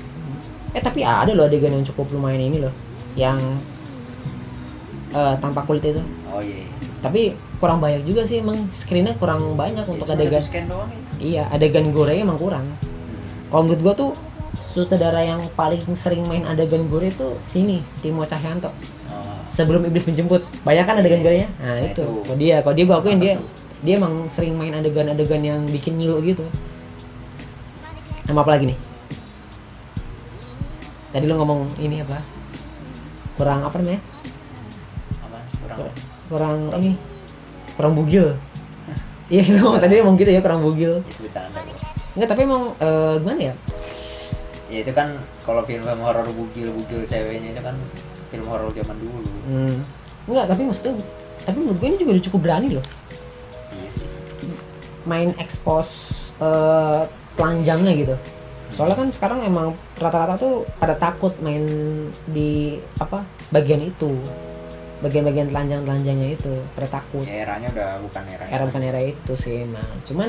Eh 0.71 0.83
tapi 0.83 1.03
ada 1.03 1.35
loh 1.35 1.51
adegan 1.51 1.75
yang 1.75 1.87
cukup 1.87 2.11
lumayan 2.15 2.43
ini 2.47 2.63
loh. 2.63 2.75
Yang 3.19 3.39
eh, 5.15 5.35
tanpa 5.43 5.67
kulit 5.67 5.83
itu. 5.83 6.03
Oh 6.31 6.39
iya 6.39 6.81
tapi 7.01 7.33
kurang 7.59 7.81
banyak 7.81 8.05
juga 8.05 8.29
sih 8.29 8.45
emang 8.45 8.69
screennya 8.73 9.17
kurang 9.17 9.57
banyak 9.57 9.89
untuk 9.89 10.05
Cuma 10.05 10.17
adegan. 10.21 10.41
scan 10.45 10.69
doang 10.69 10.89
ya? 10.93 11.01
Iya 11.21 11.43
adegan 11.49 11.93
gorengnya 11.93 12.25
emang 12.29 12.41
kurang. 12.41 12.67
Hmm. 12.69 13.49
kalau 13.49 13.63
menurut 13.67 13.81
gua 13.83 13.95
tuh 13.97 14.11
sutradara 14.61 15.21
yang 15.21 15.41
paling 15.53 15.83
sering 15.97 16.25
main 16.25 16.45
adegan 16.45 16.87
gore 16.87 17.09
itu 17.09 17.35
sini 17.45 17.81
Timo 18.01 18.23
Cahyanto. 18.23 18.71
Oh, 19.09 19.35
sebelum 19.51 19.83
iblis 19.85 20.07
menjemput. 20.07 20.45
Banyak 20.63 20.85
kan 20.85 20.95
adegan 21.01 21.21
gorengnya 21.21 21.49
nah 21.59 21.75
Nah, 21.75 21.89
itu. 21.89 22.01
itu. 22.01 22.07
kalau 22.23 22.37
dia 22.39 22.57
kalau 22.63 22.75
dia 22.77 22.85
gua 22.87 22.97
akuin 23.01 23.19
dia 23.19 23.35
dia 23.81 23.95
emang 23.97 24.29
sering 24.29 24.55
main 24.55 24.77
adegan-adegan 24.77 25.41
yang 25.41 25.61
bikin 25.67 25.97
ngilu 25.97 26.21
gitu. 26.23 26.45
Sama 28.29 28.45
apa 28.45 28.55
lagi 28.55 28.71
nih? 28.71 28.79
Tadi 31.11 31.25
lu 31.27 31.35
ngomong 31.35 31.75
ini 31.83 32.05
apa? 32.05 32.23
Kurang 33.35 33.67
apa 33.67 33.75
namanya? 33.81 33.99
Apa? 35.27 35.39
Sih 35.49 35.57
kurang 35.59 35.79
kurang 36.31 36.57
ini. 36.79 36.93
Kurang 37.75 37.93
bugil. 37.99 38.37
Iya 39.27 39.43
lu 39.57 39.59
ngomong 39.65 39.81
tadi 39.83 39.95
emang 39.99 40.15
gitu 40.15 40.31
ya 40.31 40.39
kurang 40.39 40.63
bugil. 40.63 41.03
Itu 41.03 41.27
bercanda. 41.27 41.59
Kok 41.59 41.89
Enggak, 42.11 42.29
tapi 42.35 42.41
emang 42.43 42.75
eh, 42.77 43.15
gimana 43.23 43.41
ya? 43.41 43.55
Ya 44.71 44.87
itu 44.87 44.93
kan 44.95 45.19
kalau 45.43 45.67
film-film 45.67 46.01
horor 46.01 46.25
bugil-bugil 46.31 47.03
ceweknya 47.05 47.53
itu 47.53 47.63
kan 47.63 47.75
film 48.31 48.47
horor 48.47 48.71
zaman 48.71 48.97
dulu 48.97 49.19
Hmm. 49.51 49.83
Enggak, 50.31 50.47
tapi 50.47 50.63
maksudnya 50.63 50.95
tapi 51.43 51.57
menurut 51.59 51.79
gue 51.81 51.89
ini 51.91 51.99
juga 51.99 52.11
udah 52.15 52.25
cukup 52.31 52.41
berani 52.47 52.69
loh 52.79 52.85
iya 53.75 53.89
sih 53.91 54.07
main 55.03 55.35
expose 55.43 55.93
eh, 56.39 57.03
telanjangnya 57.35 57.93
gitu. 57.97 58.15
Soalnya 58.71 58.97
kan 59.03 59.09
sekarang 59.11 59.41
emang 59.43 59.75
rata-rata 59.99 60.39
tuh 60.39 60.63
pada 60.79 60.95
takut 60.95 61.35
main 61.43 61.65
di 62.29 62.79
apa 63.03 63.25
bagian 63.51 63.83
itu. 63.83 64.13
Bagian-bagian 65.01 65.49
telanjang-telanjangnya 65.49 66.37
itu 66.37 66.53
pada 66.77 67.01
takut. 67.01 67.25
ya, 67.25 67.49
eranya 67.49 67.73
udah 67.73 67.91
bukan 68.05 68.23
era 68.29 68.45
Era 68.47 68.65
bukan 68.69 68.83
era 68.85 69.01
itu 69.01 69.33
sih 69.33 69.65
emang. 69.65 69.89
Cuman 70.05 70.29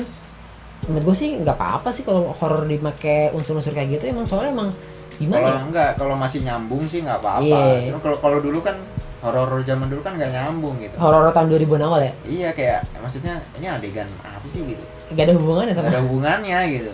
menurut 0.84 1.04
gue 1.04 1.16
sih 1.16 1.30
nggak 1.36 1.54
apa-apa 1.54 1.88
sih 1.88 2.02
kalau 2.02 2.34
horor 2.34 2.64
dipakai 2.64 3.30
unsur-unsur 3.30 3.70
kayak 3.70 3.96
gitu 3.96 4.10
emang 4.10 4.24
soalnya 4.24 4.50
emang 4.50 4.70
gimana 5.14 5.38
kalau 5.38 5.52
ya? 5.52 5.62
enggak 5.62 5.90
kalau 5.94 6.14
masih 6.16 6.40
nyambung 6.42 6.82
sih 6.82 7.00
nggak 7.00 7.18
apa-apa 7.18 7.44
Iya. 7.44 7.86
cuma 7.88 7.98
kalau 8.00 8.16
kalau 8.18 8.38
dulu 8.38 8.58
kan 8.60 8.76
horor 9.20 9.62
zaman 9.62 9.86
dulu 9.86 10.02
kan 10.02 10.18
nggak 10.18 10.32
nyambung 10.32 10.74
gitu 10.78 10.98
Horor 10.98 11.30
tahun 11.30 11.46
2000 11.48 11.78
awal 11.80 12.00
ya? 12.00 12.12
iya 12.24 12.48
kayak 12.50 12.82
maksudnya 12.98 13.38
ini 13.54 13.66
adegan 13.66 14.10
apa 14.20 14.42
sih 14.44 14.66
gitu 14.66 14.82
Gak 15.12 15.28
ada 15.28 15.34
hubungannya 15.36 15.70
sama 15.70 15.88
ada 15.88 16.02
hubungannya 16.02 16.58
gitu 16.72 16.92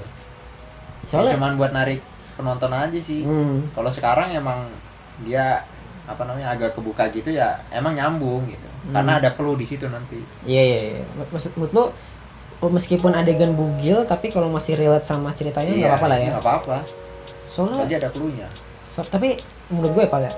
soalnya 1.04 1.33
cuman 1.35 1.57
buat 1.57 1.73
narik 1.73 2.04
penonton 2.35 2.68
aja 2.71 2.99
sih 3.00 3.25
Hmm. 3.25 3.64
kalau 3.73 3.88
sekarang 3.88 4.28
emang 4.30 4.68
dia 5.18 5.64
apa 6.04 6.23
namanya 6.23 6.52
agak 6.52 6.73
kebuka 6.73 7.09
gitu 7.09 7.33
ya 7.33 7.64
emang 7.71 7.92
nyambung 7.92 8.45
gitu 8.47 8.68
Hmm. 8.78 8.95
karena 8.95 9.12
ada 9.18 9.30
clue 9.33 9.57
di 9.57 9.64
situ 9.64 9.85
nanti 9.87 10.21
Iya 10.45 10.62
iya 10.62 10.78
iya. 10.95 11.02
Maksud 11.26 11.52
menurut 11.54 11.73
lu 11.73 11.85
oh, 12.59 12.71
meskipun 12.71 13.15
adegan 13.15 13.55
bugil 13.55 14.03
tapi 14.05 14.29
kalau 14.29 14.50
masih 14.50 14.75
relate 14.75 15.07
sama 15.07 15.31
ceritanya 15.33 15.71
nggak 15.71 15.91
apa-apa 15.95 16.07
lah 16.11 16.19
ya. 16.19 16.29
nggak 16.35 16.45
apa-apa 16.45 16.77
Soalnya 17.49 17.75
soalnya 17.81 17.97
ada 18.03 18.11
clue-nya 18.11 18.49
so- 18.93 19.07
tapi 19.09 19.38
menurut 19.69 19.93
gue 19.95 20.05
Pak 20.07 20.21
ya. 20.21 20.33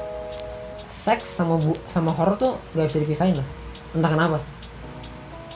Seks 0.91 1.33
sama 1.33 1.57
bu 1.57 1.73
sama 1.89 2.13
horor 2.13 2.37
tuh 2.37 2.53
gak 2.77 2.93
bisa 2.93 3.01
dipisahin 3.01 3.41
loh. 3.41 3.47
Entah 3.97 4.13
kenapa. 4.13 4.39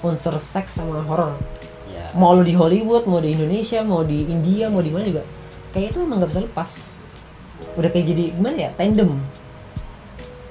Unsur 0.00 0.40
seks 0.40 0.80
sama 0.80 1.04
horor. 1.04 1.36
ya 1.84 2.08
Mau 2.16 2.32
lu 2.32 2.40
di 2.40 2.56
Hollywood, 2.56 3.04
mau 3.04 3.20
di 3.20 3.36
Indonesia, 3.36 3.84
mau 3.84 4.00
di 4.00 4.24
India, 4.24 4.72
mau 4.72 4.80
di 4.80 4.88
mana 4.88 5.04
juga. 5.04 5.20
Kayak 5.70 5.92
itu 5.92 5.98
emang 6.00 6.24
gak 6.24 6.30
bisa 6.32 6.40
lepas. 6.48 6.70
Udah 7.76 7.90
kayak 7.92 8.06
jadi 8.08 8.24
gimana 8.32 8.56
ya? 8.56 8.70
Tandem. 8.72 9.20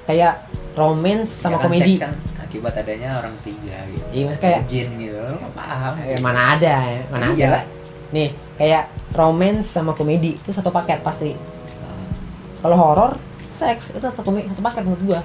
Kayak 0.06 0.46
romance 0.78 1.32
sama 1.42 1.58
Ya 1.58 1.62
komedi. 1.66 1.94
seks 1.98 2.04
kan 2.06 2.14
akibat 2.54 2.78
adanya 2.78 3.18
orang 3.18 3.34
tiga 3.42 3.82
gitu 3.90 4.06
Iya, 4.14 4.22
maksudnya 4.30 4.46
kayak 4.46 4.62
jin 4.70 4.88
gitu 5.02 5.18
nggak 5.18 5.54
paham 5.58 5.94
Eh, 6.06 6.20
mana 6.22 6.42
ada, 6.54 6.76
ya, 6.86 7.02
mana 7.10 7.26
Iya 7.34 7.46
ada. 7.50 7.62
Nih, 8.14 8.30
kayak 8.62 8.84
romance 9.18 9.74
sama 9.74 9.98
komedi 9.98 10.38
itu 10.38 10.54
satu 10.54 10.70
paket 10.70 11.02
pasti. 11.02 11.34
Kalau 12.62 12.78
horor, 12.78 13.18
seks 13.50 13.90
itu 13.90 14.06
satu 14.06 14.22
satu 14.22 14.62
paket 14.62 14.86
menurut 14.86 15.02
gua. 15.02 15.22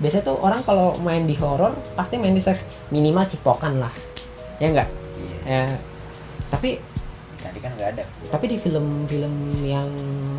Biasanya 0.00 0.24
tuh 0.32 0.40
orang 0.40 0.64
kalau 0.64 0.96
main 0.96 1.28
di 1.28 1.36
horor 1.36 1.76
pasti 1.92 2.16
main 2.16 2.32
di 2.32 2.40
seks 2.40 2.64
minimal 2.88 3.28
cipokan 3.28 3.78
lah. 3.78 3.92
Ya 4.58 4.72
enggak? 4.72 4.88
iya 5.20 5.36
Ya. 5.44 5.64
Tapi 6.48 6.80
tadi 7.36 7.58
kan 7.60 7.76
nggak 7.76 8.00
ada 8.00 8.02
tapi 8.32 8.48
di 8.48 8.56
film-film 8.56 9.60
yang 9.60 9.84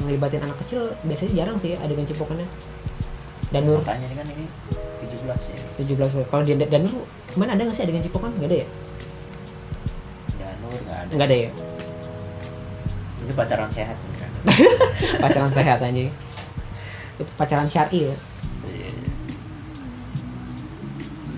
ngelibatin 0.09 0.41
anak 0.41 0.57
kecil 0.65 0.89
biasanya 1.05 1.45
jarang 1.45 1.57
sih 1.61 1.77
adegan 1.77 2.09
cipokannya. 2.09 2.49
Danur 3.53 3.85
makanya 3.85 4.09
ini 4.09 4.15
kan 4.17 4.27
ini 4.33 4.45
17 5.25 5.51
ya 5.51 5.59
17 6.15 6.29
kalau 6.29 6.41
dia 6.41 6.55
Danur 6.55 6.93
ke 7.25 7.35
mana 7.35 7.51
ada 7.51 7.61
nggak 7.61 7.73
sih 7.73 7.83
adegan 7.83 8.01
cipokan? 8.01 8.31
Nggak 8.33 8.45
ada 8.45 8.57
ya? 8.57 8.67
Danur 10.35 10.71
nggak 10.77 10.97
ada 10.97 11.11
Nggak 11.11 11.27
ada 11.27 11.37
ya? 11.37 11.49
itu 13.17 13.33
pacaran 13.33 13.69
sehat 13.69 13.97
kan 13.97 14.41
Pacaran 15.23 15.49
sehat 15.49 15.79
aja. 15.79 16.01
Itu 17.15 17.31
pacaran 17.33 17.65
syar'i 17.65 18.05
ya. 18.05 18.15
Iya. 18.63 18.89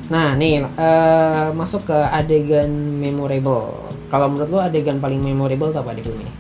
Nah, 0.08 0.36
nih 0.36 0.63
eh, 0.63 1.48
masuk 1.51 1.84
ke 1.86 1.96
adegan 2.10 2.67
memorable. 2.98 3.88
Kalau 4.08 4.27
menurut 4.27 4.50
lo 4.50 4.60
adegan 4.60 5.00
paling 5.00 5.20
memorable 5.20 5.72
apa 5.72 5.91
di 5.91 6.01
film 6.01 6.20
ini? 6.20 6.34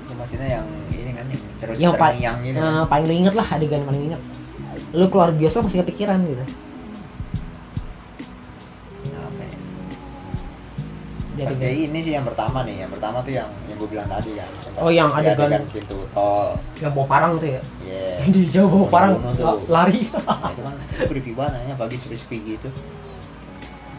itu 0.00 0.12
maksudnya 0.16 0.58
yang 0.58 0.66
ini 0.90 1.10
kan 1.12 1.24
yang 1.26 1.42
terus 1.60 1.74
Yang 1.76 1.94
pa- 1.94 2.10
gitu 2.14 2.56
Eh, 2.56 2.62
kan. 2.62 2.86
paling 2.88 3.10
inget 3.16 3.34
lah 3.34 3.46
adegan 3.48 3.82
paling 3.84 4.02
inget. 4.04 4.20
Lu 4.90 5.06
keluar 5.06 5.30
bioskop 5.30 5.66
masih 5.66 5.80
kepikiran 5.80 6.18
gitu. 6.24 6.44
ya 9.02 9.22
Di 11.32 11.42
pas 11.42 11.48
adegan- 11.48 11.62
kayak 11.62 11.76
ini 11.86 11.98
sih 12.02 12.12
yang 12.12 12.26
pertama 12.26 12.58
nih 12.62 12.76
yang 12.80 12.90
pertama 12.90 13.22
tuh 13.22 13.32
yang 13.32 13.48
yang 13.64 13.76
gue 13.76 13.88
bilang 13.88 14.04
tadi 14.06 14.30
kan 14.34 14.48
pas 14.68 14.82
Oh, 14.82 14.90
yang 14.90 15.08
di 15.14 15.24
adegan- 15.24 15.64
pintu 15.68 15.96
tol 16.10 16.58
yang 16.76 16.92
bawa 16.92 17.06
parang 17.06 17.32
tuh 17.36 17.48
ya. 17.48 17.62
iya 17.80 18.20
Di 18.26 18.42
jauh 18.46 18.68
bawa 18.68 18.86
parang 18.90 19.12
tuh. 19.32 19.40
la- 19.40 19.62
lari. 19.80 20.10
Nah, 20.10 20.50
itu 20.50 20.60
kan 20.60 20.74
itu 20.76 21.04
creepy 21.06 21.32
banget 21.32 21.52
nanya 21.56 21.74
pagi 21.76 21.96
sepi-sepi 21.96 22.36
gitu 22.50 22.68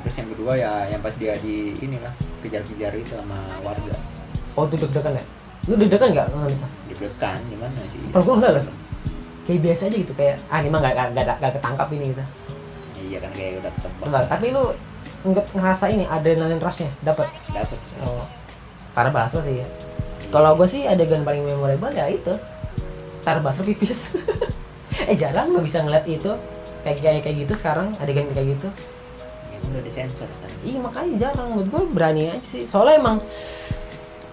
terus 0.02 0.18
yang 0.18 0.30
kedua 0.30 0.52
ya 0.54 0.72
yang 0.88 0.98
pas 1.00 1.14
dia 1.14 1.38
di 1.38 1.78
inilah 1.78 2.10
kejar-kejar 2.42 2.90
itu 2.96 3.10
sama 3.12 3.38
warga 3.62 3.94
oh, 4.54 4.66
tuh 4.66 4.78
deg-degan 4.80 5.14
ya? 5.14 5.24
Lu 5.64 5.78
deg-degan 5.78 6.10
nggak 6.12 6.28
deg-degan 6.90 7.40
gimana 7.48 7.80
sih 7.86 8.02
Kalau 8.10 8.24
gua 8.24 8.36
enggak 8.36 8.52
loh. 8.60 8.66
Kayak 9.52 9.62
biasa 9.68 9.82
aja 9.86 9.98
gitu 10.00 10.14
kayak 10.16 10.40
ah 10.48 10.58
ini 10.64 10.70
mah 10.72 10.80
nggak 10.80 10.94
nggak 10.96 11.08
nggak- 11.12 11.38
nggak 11.44 11.54
ketangkap 11.60 11.88
ini 11.92 12.06
gitu. 12.08 12.24
iya 13.02 13.18
kan 13.20 13.32
kayak 13.36 13.52
udah 13.60 13.72
ketebak 13.76 14.06
Enggak, 14.08 14.24
tapi 14.32 14.46
lu 14.56 14.64
nggak 15.22 15.46
ngerasa 15.52 15.86
ini 15.92 16.04
adrenalin 16.08 16.58
rushnya 16.58 16.88
dapat. 17.04 17.28
dapet 17.52 17.76
Oh, 18.00 18.24
Tara 18.96 19.12
Basro 19.12 19.44
sih 19.44 19.60
ya. 19.60 19.68
Kalau 20.32 20.56
gue 20.56 20.64
sih 20.64 20.88
adegan 20.88 21.28
paling 21.28 21.44
memorable 21.44 21.92
ya 21.92 22.08
itu 22.08 22.32
Tara 23.22 23.44
Basro 23.44 23.68
pipis. 23.68 24.16
eh 25.12 25.18
jarang 25.20 25.52
lo 25.52 25.60
bisa 25.60 25.84
ngeliat 25.84 26.08
itu 26.08 26.32
kayak 26.82 26.98
kayak 27.04 27.22
kayak 27.22 27.36
gitu 27.44 27.54
sekarang 27.54 27.92
adegan 28.00 28.32
kayak 28.32 28.56
gitu. 28.56 28.68
ya, 29.52 29.58
udah 29.68 29.82
disensor 29.84 30.26
kan 30.26 30.50
Iya 30.64 30.80
makanya 30.80 31.12
jarang 31.20 31.48
menurut 31.52 31.68
gue 31.68 31.82
berani 31.92 32.32
aja 32.32 32.40
sih. 32.42 32.64
Soalnya 32.64 32.96
emang 32.98 33.18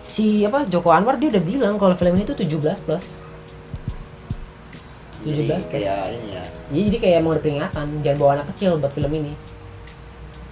si 0.08 0.42
apa 0.42 0.64
Joko 0.64 0.88
Anwar 0.88 1.18
dia 1.18 1.28
udah 1.28 1.42
bilang 1.42 1.74
kalau 1.76 1.92
film 1.92 2.14
ini 2.14 2.24
tuh 2.24 2.38
17 2.38 2.86
plus. 2.86 3.26
Jadi 5.28 5.44
17 5.44 5.48
plus. 5.48 5.64
kayak 5.68 5.98
ini 6.16 6.28
ya 6.32 6.44
Jadi, 6.68 6.80
jadi 6.88 6.96
kayak 7.00 7.18
mau 7.20 7.32
ada 7.36 7.42
peringatan 7.44 7.86
jangan 8.00 8.18
bawa 8.20 8.30
anak 8.40 8.46
kecil 8.54 8.70
buat 8.80 8.92
film 8.92 9.12
ini. 9.12 9.32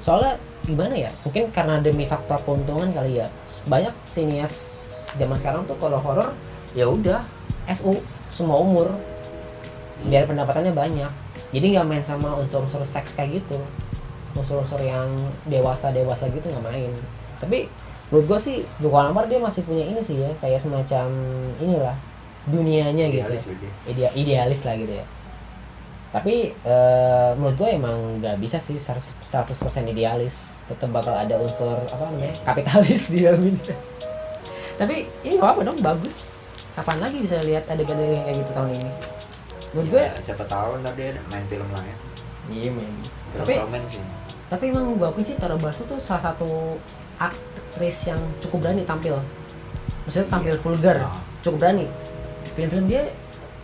Soalnya 0.04 0.37
gimana 0.64 0.95
ya? 0.95 1.11
Mungkin 1.25 1.49
karena 1.50 1.80
demi 1.80 2.04
faktor 2.04 2.38
keuntungan 2.45 2.92
kali 2.92 3.21
ya. 3.25 3.28
Banyak 3.66 3.95
sinias 4.04 4.87
zaman 5.16 5.37
sekarang 5.40 5.64
tuh 5.64 5.76
kalau 5.80 5.99
horor 5.99 6.37
ya 6.76 6.87
udah 6.87 7.25
SU 7.73 7.97
semua 8.30 8.61
umur 8.61 8.92
biar 10.04 10.28
pendapatannya 10.28 10.76
banyak. 10.76 11.11
Jadi 11.56 11.66
nggak 11.73 11.87
main 11.88 12.04
sama 12.04 12.37
unsur-unsur 12.37 12.85
seks 12.85 13.16
kayak 13.16 13.40
gitu. 13.42 13.56
Unsur-unsur 14.37 14.78
yang 14.85 15.09
dewasa-dewasa 15.49 16.28
gitu 16.30 16.52
nggak 16.52 16.64
main. 16.68 16.92
Tapi 17.40 17.68
menurut 18.12 18.25
gua 18.28 18.38
sih 18.38 18.62
Joko 18.78 19.00
Anwar 19.00 19.26
dia 19.26 19.40
masih 19.42 19.66
punya 19.66 19.83
ini 19.83 19.99
sih 20.04 20.21
ya 20.21 20.30
kayak 20.38 20.62
semacam 20.62 21.11
inilah 21.59 21.97
dunianya 22.46 23.06
gitu. 23.08 23.22
Idealis 23.22 23.44
begitu. 23.44 23.66
Idea- 23.86 24.14
idealis 24.14 24.60
lah 24.62 24.74
gitu 24.74 24.92
ya. 24.92 25.06
Tapi 26.08 26.34
eh, 26.56 27.30
menurut 27.34 27.56
gue 27.56 27.68
emang 27.68 27.96
nggak 28.18 28.36
bisa 28.38 28.56
sih 28.56 28.76
100% 28.76 29.20
idealis. 29.86 30.56
Tetap 30.64 30.88
bakal 30.88 31.12
ada 31.12 31.36
unsur 31.36 31.76
apa 31.84 32.02
namanya 32.06 32.32
kapitalis 32.42 33.06
di 33.06 33.22
dalam 33.22 33.42
ini. 33.44 33.60
Tapi 34.74 34.96
ini 35.22 35.34
nggak 35.36 35.52
apa 35.52 35.60
dong 35.62 35.78
bagus. 35.78 36.24
Kapan 36.72 37.00
lagi 37.00 37.18
bisa 37.18 37.40
lihat 37.40 37.64
adegan 37.66 37.96
yang 37.96 38.22
kayak 38.22 38.36
gitu 38.40 38.50
tahun 38.52 38.70
ini? 38.74 38.90
Menurut 39.72 39.88
gue 39.90 40.02
Ya, 40.02 40.12
siapa 40.22 40.44
tahu 40.44 40.76
ntar 40.78 40.92
dia 40.92 41.16
main 41.26 41.44
film 41.46 41.68
lain 41.68 41.96
iya 42.46 42.70
men. 42.70 42.86
Film 43.32 43.42
Tapi- 43.42 43.58
romance 43.58 43.90
sih. 43.90 44.02
tapi 44.46 44.70
emang 44.70 44.94
gue 44.94 45.02
akuin 45.02 45.26
sih 45.26 45.34
Tara 45.34 45.58
Basro 45.58 45.82
tuh 45.84 45.98
salah 45.98 46.30
satu 46.30 46.78
aktris 47.18 48.06
yang 48.06 48.16
cukup 48.38 48.62
berani 48.62 48.84
tampil. 48.84 49.18
Maksudnya 50.04 50.30
tampil 50.30 50.54
vulgar 50.56 51.02
Nah, 51.02 51.18
cukup 51.42 51.58
berani 51.58 51.90
film-film 52.56 52.88
dia 52.88 53.12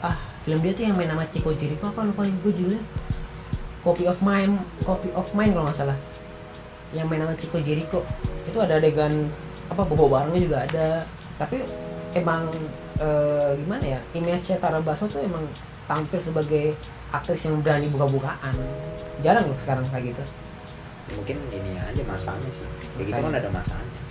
ah 0.04 0.20
film 0.44 0.60
dia 0.60 0.76
tuh 0.76 0.84
yang 0.84 0.94
main 0.94 1.08
nama 1.08 1.24
Chico 1.24 1.56
Jericho 1.56 1.88
apa 1.88 2.04
lupa 2.04 2.28
gue 2.28 2.52
judulnya? 2.52 2.84
Copy 3.82 4.04
of 4.06 4.20
Mine 4.20 4.60
Copy 4.84 5.08
of 5.16 5.26
Mine 5.32 5.56
kalau 5.56 5.64
nggak 5.66 5.78
salah. 5.80 5.98
Yang 6.92 7.06
main 7.08 7.20
nama 7.24 7.34
Chico 7.34 7.58
Jericho. 7.64 8.04
Itu 8.44 8.60
ada 8.60 8.76
adegan 8.76 9.32
apa 9.72 9.82
bobo 9.88 10.12
barengnya 10.12 10.40
juga 10.44 10.58
ada. 10.68 10.86
Tapi 11.40 11.64
emang 12.12 12.52
eh, 13.00 13.56
gimana 13.56 13.96
ya 13.96 14.00
image 14.12 14.52
Tara 14.60 14.84
Basro 14.84 15.08
tuh 15.08 15.24
emang 15.24 15.48
tampil 15.88 16.20
sebagai 16.20 16.76
aktris 17.10 17.48
yang 17.48 17.64
berani 17.64 17.88
buka-bukaan. 17.88 18.54
Jarang 19.24 19.48
loh 19.48 19.58
sekarang 19.58 19.88
kayak 19.88 20.12
gitu. 20.12 20.24
Mungkin 21.16 21.36
ini 21.50 21.80
aja 21.80 22.02
masanya 22.04 22.50
sih. 22.52 22.66
Kayak 23.00 23.06
gitu 23.08 23.20
kan 23.24 23.34
ada 23.40 23.50
masanya 23.50 24.01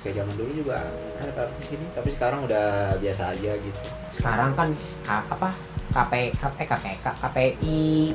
kayak 0.00 0.24
zaman 0.24 0.32
dulu 0.32 0.50
juga 0.64 0.80
ada 1.20 1.32
artis 1.44 1.76
ini 1.76 1.84
tapi 1.92 2.08
sekarang 2.16 2.48
udah 2.48 2.96
biasa 2.96 3.36
aja 3.36 3.52
gitu. 3.52 3.80
Sekarang 4.08 4.56
kan 4.56 4.72
apa? 5.06 5.52
KP, 5.90 6.38
KP, 6.38 6.58
KPK, 6.70 7.06
KPI 7.18 8.14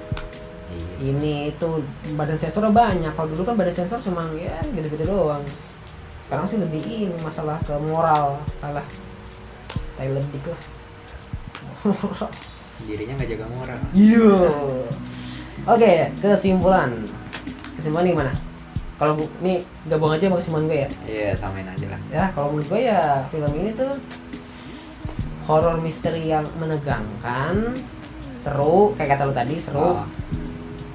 iya. 0.71 1.11
Ini 1.11 1.35
tuh 1.59 1.83
badan 2.15 2.39
sensornya 2.39 2.71
banyak. 2.71 3.11
Kalau 3.13 3.27
dulu 3.27 3.43
kan 3.43 3.59
badan 3.59 3.75
sensor 3.75 3.99
cuma 3.99 4.31
ya 4.33 4.63
gitu-gitu 4.71 5.03
doang. 5.03 5.43
Sekarang 6.25 6.47
sih 6.47 6.57
lebih 6.57 6.81
ini 6.81 7.11
masalah 7.19 7.59
ke 7.67 7.75
moral 7.83 8.39
kalah 8.63 8.87
tai 9.99 10.09
lebih 10.09 10.41
lah. 10.47 10.61
Dirinya 12.81 13.13
nggak 13.19 13.29
jaga 13.35 13.45
moral. 13.51 13.79
Iya. 13.91 14.33
Oke 15.67 16.15
kesimpulan. 16.23 17.11
Kesimpulan 17.75 18.07
gimana 18.07 18.44
kalau 18.95 19.19
nih 19.43 19.59
gabung 19.85 20.11
aja 20.11 20.27
sama 20.27 20.39
kesimpulan 20.39 20.65
gue 20.65 20.79
ya? 20.79 20.89
Iya 21.03 21.29
samain 21.35 21.67
aja 21.67 21.85
lah. 21.91 22.01
Ya 22.07 22.23
kalau 22.31 22.55
menurut 22.55 22.67
gue 22.71 22.81
ya 22.87 23.27
film 23.27 23.51
ini 23.55 23.71
tuh 23.75 23.99
horor 25.45 25.77
misteri 25.77 26.25
yang 26.25 26.47
menegangkan 26.57 27.75
seru 28.39 28.95
kayak 28.95 29.17
kata 29.17 29.29
lu 29.29 29.33
tadi 29.35 29.55
seru. 29.59 29.99
Oh, 29.99 30.05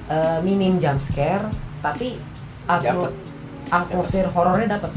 eh, 0.08 0.38
minim 0.40 0.80
jump 0.80 0.98
scare 0.98 1.46
tapi 1.80 2.16
Dapet. 2.66 3.12
atmosfer 3.70 4.26
horornya 4.30 4.78
dapat 4.78 4.92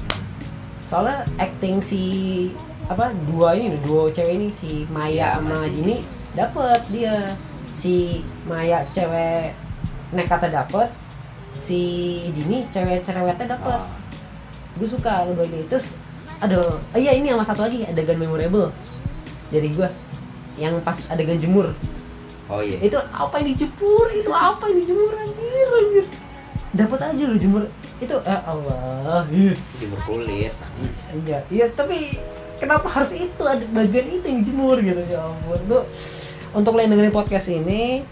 soalnya 0.85 1.25
acting 1.41 1.81
si 1.81 2.01
apa 2.85 3.09
dua 3.25 3.55
ini 3.57 3.79
dua 3.81 4.11
cewek 4.11 4.35
ini 4.35 4.47
si 4.53 4.85
Maya 4.91 5.33
Ya, 5.33 5.41
sama. 5.41 5.65
Jini 5.65 6.03
dapat 6.35 6.81
dia. 6.91 7.33
Si 7.73 8.21
Maya 8.45 8.85
cewek 8.93 9.57
nekatnya 10.13 10.61
dapet 10.61 10.93
si 11.57 11.81
Dini 12.33 12.67
cewek 12.73 13.03
cerewetnya 13.03 13.57
dapet. 13.57 13.81
Oh. 13.81 13.85
gue 14.73 14.89
suka 14.89 15.29
dua 15.29 15.45
ini 15.45 15.69
terus 15.69 15.93
aduh 16.41 16.73
oh 16.73 16.97
iya 16.97 17.13
ini 17.13 17.29
sama 17.29 17.45
satu 17.45 17.61
lagi 17.61 17.85
adegan 17.85 18.17
memorable 18.17 18.73
dari 19.53 19.69
gue 19.69 19.85
yang 20.57 20.81
pas 20.81 20.97
adegan 21.09 21.37
jemur. 21.37 21.73
Oh 22.51 22.59
iya. 22.61 22.77
Itu 22.83 22.99
apa 22.99 23.39
yang 23.41 23.55
dijemur? 23.55 24.07
Itu 24.13 24.31
apa 24.33 24.69
yang 24.69 24.77
dijemur 24.83 25.13
anjir 25.15 25.67
anjir? 25.71 26.05
Dapat 26.73 26.99
aja 27.13 27.23
lo 27.29 27.37
jemur. 27.37 27.63
Itu 28.01 28.15
eh 28.25 28.41
Allah. 28.43 29.25
Ih. 29.29 29.55
jemur 29.79 29.99
kulit. 30.05 30.53
Iya 31.23 31.39
iya 31.49 31.65
tapi 31.73 32.17
kenapa 32.57 32.89
harus 32.89 33.13
itu 33.13 33.43
ada 33.45 33.63
bagian 33.73 34.09
itu 34.09 34.25
yang 34.25 34.39
dijemur 34.45 34.77
gitu? 34.81 35.01
Ya 35.09 35.21
ampun 35.21 35.61
tuh 35.69 35.83
untuk 36.53 36.77
lo 36.77 36.79
yang 36.81 36.93
dengerin 36.93 37.13
podcast 37.13 37.49
ini 37.49 38.05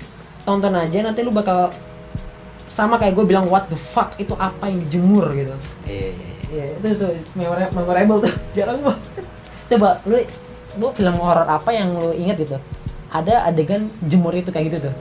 tonton 0.46 0.74
aja 0.74 1.06
nanti 1.06 1.22
lu 1.22 1.30
bakal 1.30 1.70
sama 2.72 2.96
kayak 2.96 3.20
gue 3.20 3.26
bilang 3.28 3.52
what 3.52 3.68
the 3.68 3.76
fuck 3.76 4.16
itu 4.16 4.32
apa 4.40 4.72
yang 4.72 4.80
dijemur 4.88 5.28
gitu 5.36 5.52
iya 5.86 6.08
iya 6.08 6.12
iya. 6.16 6.30
Iya, 6.52 6.66
itu 6.76 6.88
tuh 7.00 7.12
memora- 7.32 7.72
memorable 7.72 8.28
tuh. 8.28 8.34
Jarang 8.60 8.84
banget. 8.84 9.00
Coba 9.72 10.04
lu 10.04 10.20
lu 10.76 10.92
film 10.92 11.16
horor 11.16 11.48
apa 11.48 11.72
yang 11.72 11.96
lu 11.96 12.12
inget 12.12 12.44
gitu? 12.44 12.60
Ada 13.08 13.48
adegan 13.48 13.88
jemur 14.04 14.36
itu 14.36 14.52
kayak 14.52 14.68
gitu 14.68 14.92
tuh. 14.92 14.96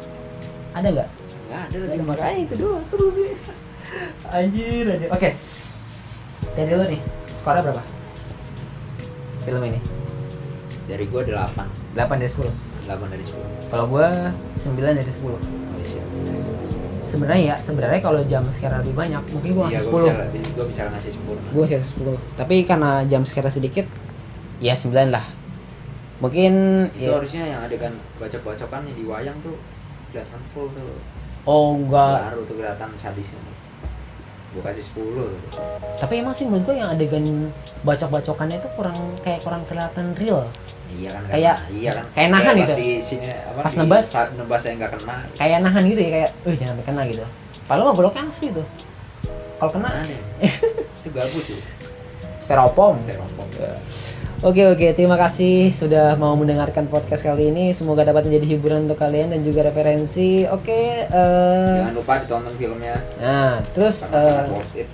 Ada 0.79 0.95
nggak? 0.95 1.09
nggak 1.51 1.63
ada 1.67 1.79
lagi 1.91 2.05
makanya 2.07 2.39
itu 2.47 2.55
doang 2.55 2.87
seru 2.87 3.11
sih. 3.11 3.35
Anjir 4.31 4.87
anjir. 4.87 5.11
Oke. 5.11 5.35
Dari 6.55 6.71
lu 6.71 6.87
nih, 6.87 7.01
skornya 7.35 7.67
berapa? 7.67 7.83
Film 9.43 9.63
ini. 9.67 9.83
dari 10.87 11.03
gua 11.11 11.27
8 11.27 11.99
8 11.99 12.15
dari 12.15 12.31
10. 12.31 12.47
8 12.87 13.11
dari 13.11 13.25
10 13.27 13.71
Kalau 13.75 13.91
gua 13.91 14.07
9 14.55 14.79
dari 14.79 15.11
10. 15.11 15.35
oh, 15.35 15.39
siap. 15.83 16.07
Sebenarnya 17.11 17.43
ya, 17.43 17.57
sebenarnya 17.59 17.99
kalau 17.99 18.23
jam 18.23 18.47
sekarang 18.55 18.87
lebih 18.87 18.95
banyak, 18.95 19.23
mungkin 19.35 19.51
gua 19.51 19.67
iya 19.67 19.83
ngasih 19.83 19.91
gua 19.91 20.01
10. 20.07 20.31
bisa 20.31 20.63
bisa 20.63 20.83
ngasih 20.95 21.11
10 21.19 21.55
gue 21.59 21.65
sih 21.67 21.79
10 21.99 22.39
tapi 22.39 22.55
karena 22.63 23.03
jam 23.11 23.27
sekarang 23.27 23.51
sedikit 23.51 23.87
ya 24.63 24.79
9 24.79 25.11
lah. 25.11 25.27
Mungkin 26.21 26.53
itu 26.95 27.11
ya, 27.11 27.17
harusnya 27.17 27.45
yang 27.49 27.61
adegan 27.67 27.97
bacok-bacokannya 28.21 28.93
di 28.95 29.09
wayang 29.09 29.35
tuh 29.43 29.57
kelihatan 30.13 30.41
full 30.55 30.71
tuh. 30.71 31.01
Oh 31.49 31.75
enggak. 31.81 32.31
Baru 32.31 32.47
tuh 32.47 32.55
kelihatan 32.61 32.91
sadisnya 32.95 33.41
gua 34.51 34.63
kasih 34.67 34.83
10 34.83 34.99
tuh. 35.17 35.31
tapi 35.97 36.15
emang 36.19 36.33
sih 36.33 36.43
menurut 36.43 36.65
gue 36.65 36.77
yang 36.77 36.91
adegan 36.91 37.23
bacok-bacokannya 37.83 38.59
itu 38.59 38.69
kurang 38.75 38.97
kayak 39.21 39.41
kurang 39.41 39.63
kelihatan 39.65 40.11
real. 40.17 40.43
Iya 40.91 41.15
kan 41.15 41.23
Kayak- 41.29 41.61
iya 41.71 41.91
kan. 41.95 42.05
kayak 42.11 42.29
nahan 42.31 42.51
pas 42.53 42.61
gitu. 42.61 42.75
di 42.75 42.89
sini 42.99 43.27
apa 43.31 43.61
Pas 43.63 43.71
di 43.71 43.79
nebas. 43.79 44.05
saat 44.05 44.29
nebas 44.35 44.63
yang 44.65 44.77
nggak 44.77 44.93
kena. 44.93 45.17
Kayak 45.35 45.59
nahan 45.63 45.83
gitu 45.87 46.01
ya 46.01 46.11
kayak 46.11 46.31
eh 46.45 46.57
jangan 46.57 46.77
kena 46.83 47.03
gitu. 47.07 47.25
Padahal 47.65 47.87
mah 47.87 47.95
boloknya 47.95 48.23
asli 48.27 48.49
tuh 48.51 48.67
kalau 49.57 49.71
kena 49.71 49.89
aneh 49.95 50.19
itu 50.99 51.09
gabus 51.11 51.45
sih 51.47 51.61
styrofoam 52.51 52.99
styrofoam 53.07 53.47
Oke 54.41 54.65
oke, 54.65 54.97
terima 54.97 55.21
kasih 55.21 55.69
sudah 55.69 56.17
mau 56.17 56.33
mendengarkan 56.33 56.89
podcast 56.89 57.21
kali 57.21 57.53
ini. 57.53 57.77
Semoga 57.77 58.09
dapat 58.09 58.25
menjadi 58.25 58.57
hiburan 58.57 58.89
untuk 58.89 58.97
kalian 58.97 59.37
dan 59.37 59.45
juga 59.45 59.69
referensi. 59.69 60.49
Oke, 60.49 61.05
eh, 61.05 61.77
jangan 61.77 61.93
lupa 61.93 62.25
ditonton 62.25 62.57
filmnya 62.57 62.97
nah 63.21 63.61
terus 63.77 64.01
karena 64.09 64.17
eh, 64.17 64.25
sangat 64.25 64.49
worth 64.49 64.73
it 64.81 64.89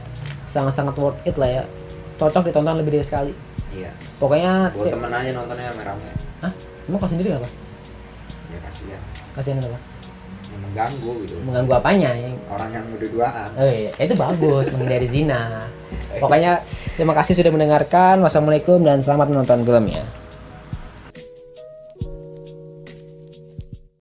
sangat-sangat 0.51 0.95
worth 0.99 1.21
it 1.23 1.37
lah 1.39 1.63
ya. 1.63 1.65
Cocok 2.19 2.43
ditonton 2.51 2.75
lebih 2.75 2.99
dari 2.99 3.07
sekali. 3.07 3.33
iya 3.71 3.95
Pokoknya 4.19 4.75
buat 4.75 4.91
temen 4.91 5.15
aja 5.15 5.31
nontonnya 5.31 5.71
rame-rame 5.71 6.11
Hah? 6.43 6.53
Emang 6.91 6.99
kau 6.99 7.07
sendiri 7.07 7.39
apa? 7.39 7.47
ya 8.51 8.59
kasihan 8.67 9.01
Kasihan 9.39 9.63
apa? 9.63 9.79
Mengganggu 10.77 11.13
gitu 11.25 11.35
Mengganggu 11.41 11.73
apanya? 11.81 12.11
Orang 12.53 12.71
yang 12.71 12.85
udah 12.93 13.09
duaan 13.09 13.49
Oh 13.57 13.65
iya, 13.65 13.91
itu 13.97 14.15
bagus 14.15 14.69
menghindari 14.69 15.09
zina. 15.09 15.73
Pokoknya 16.23 16.61
terima 17.01 17.17
kasih 17.17 17.33
sudah 17.33 17.49
mendengarkan. 17.49 18.21
Wassalamualaikum 18.21 18.85
dan 18.85 19.01
selamat 19.01 19.33
menonton 19.33 19.65
filmnya. 19.65 20.05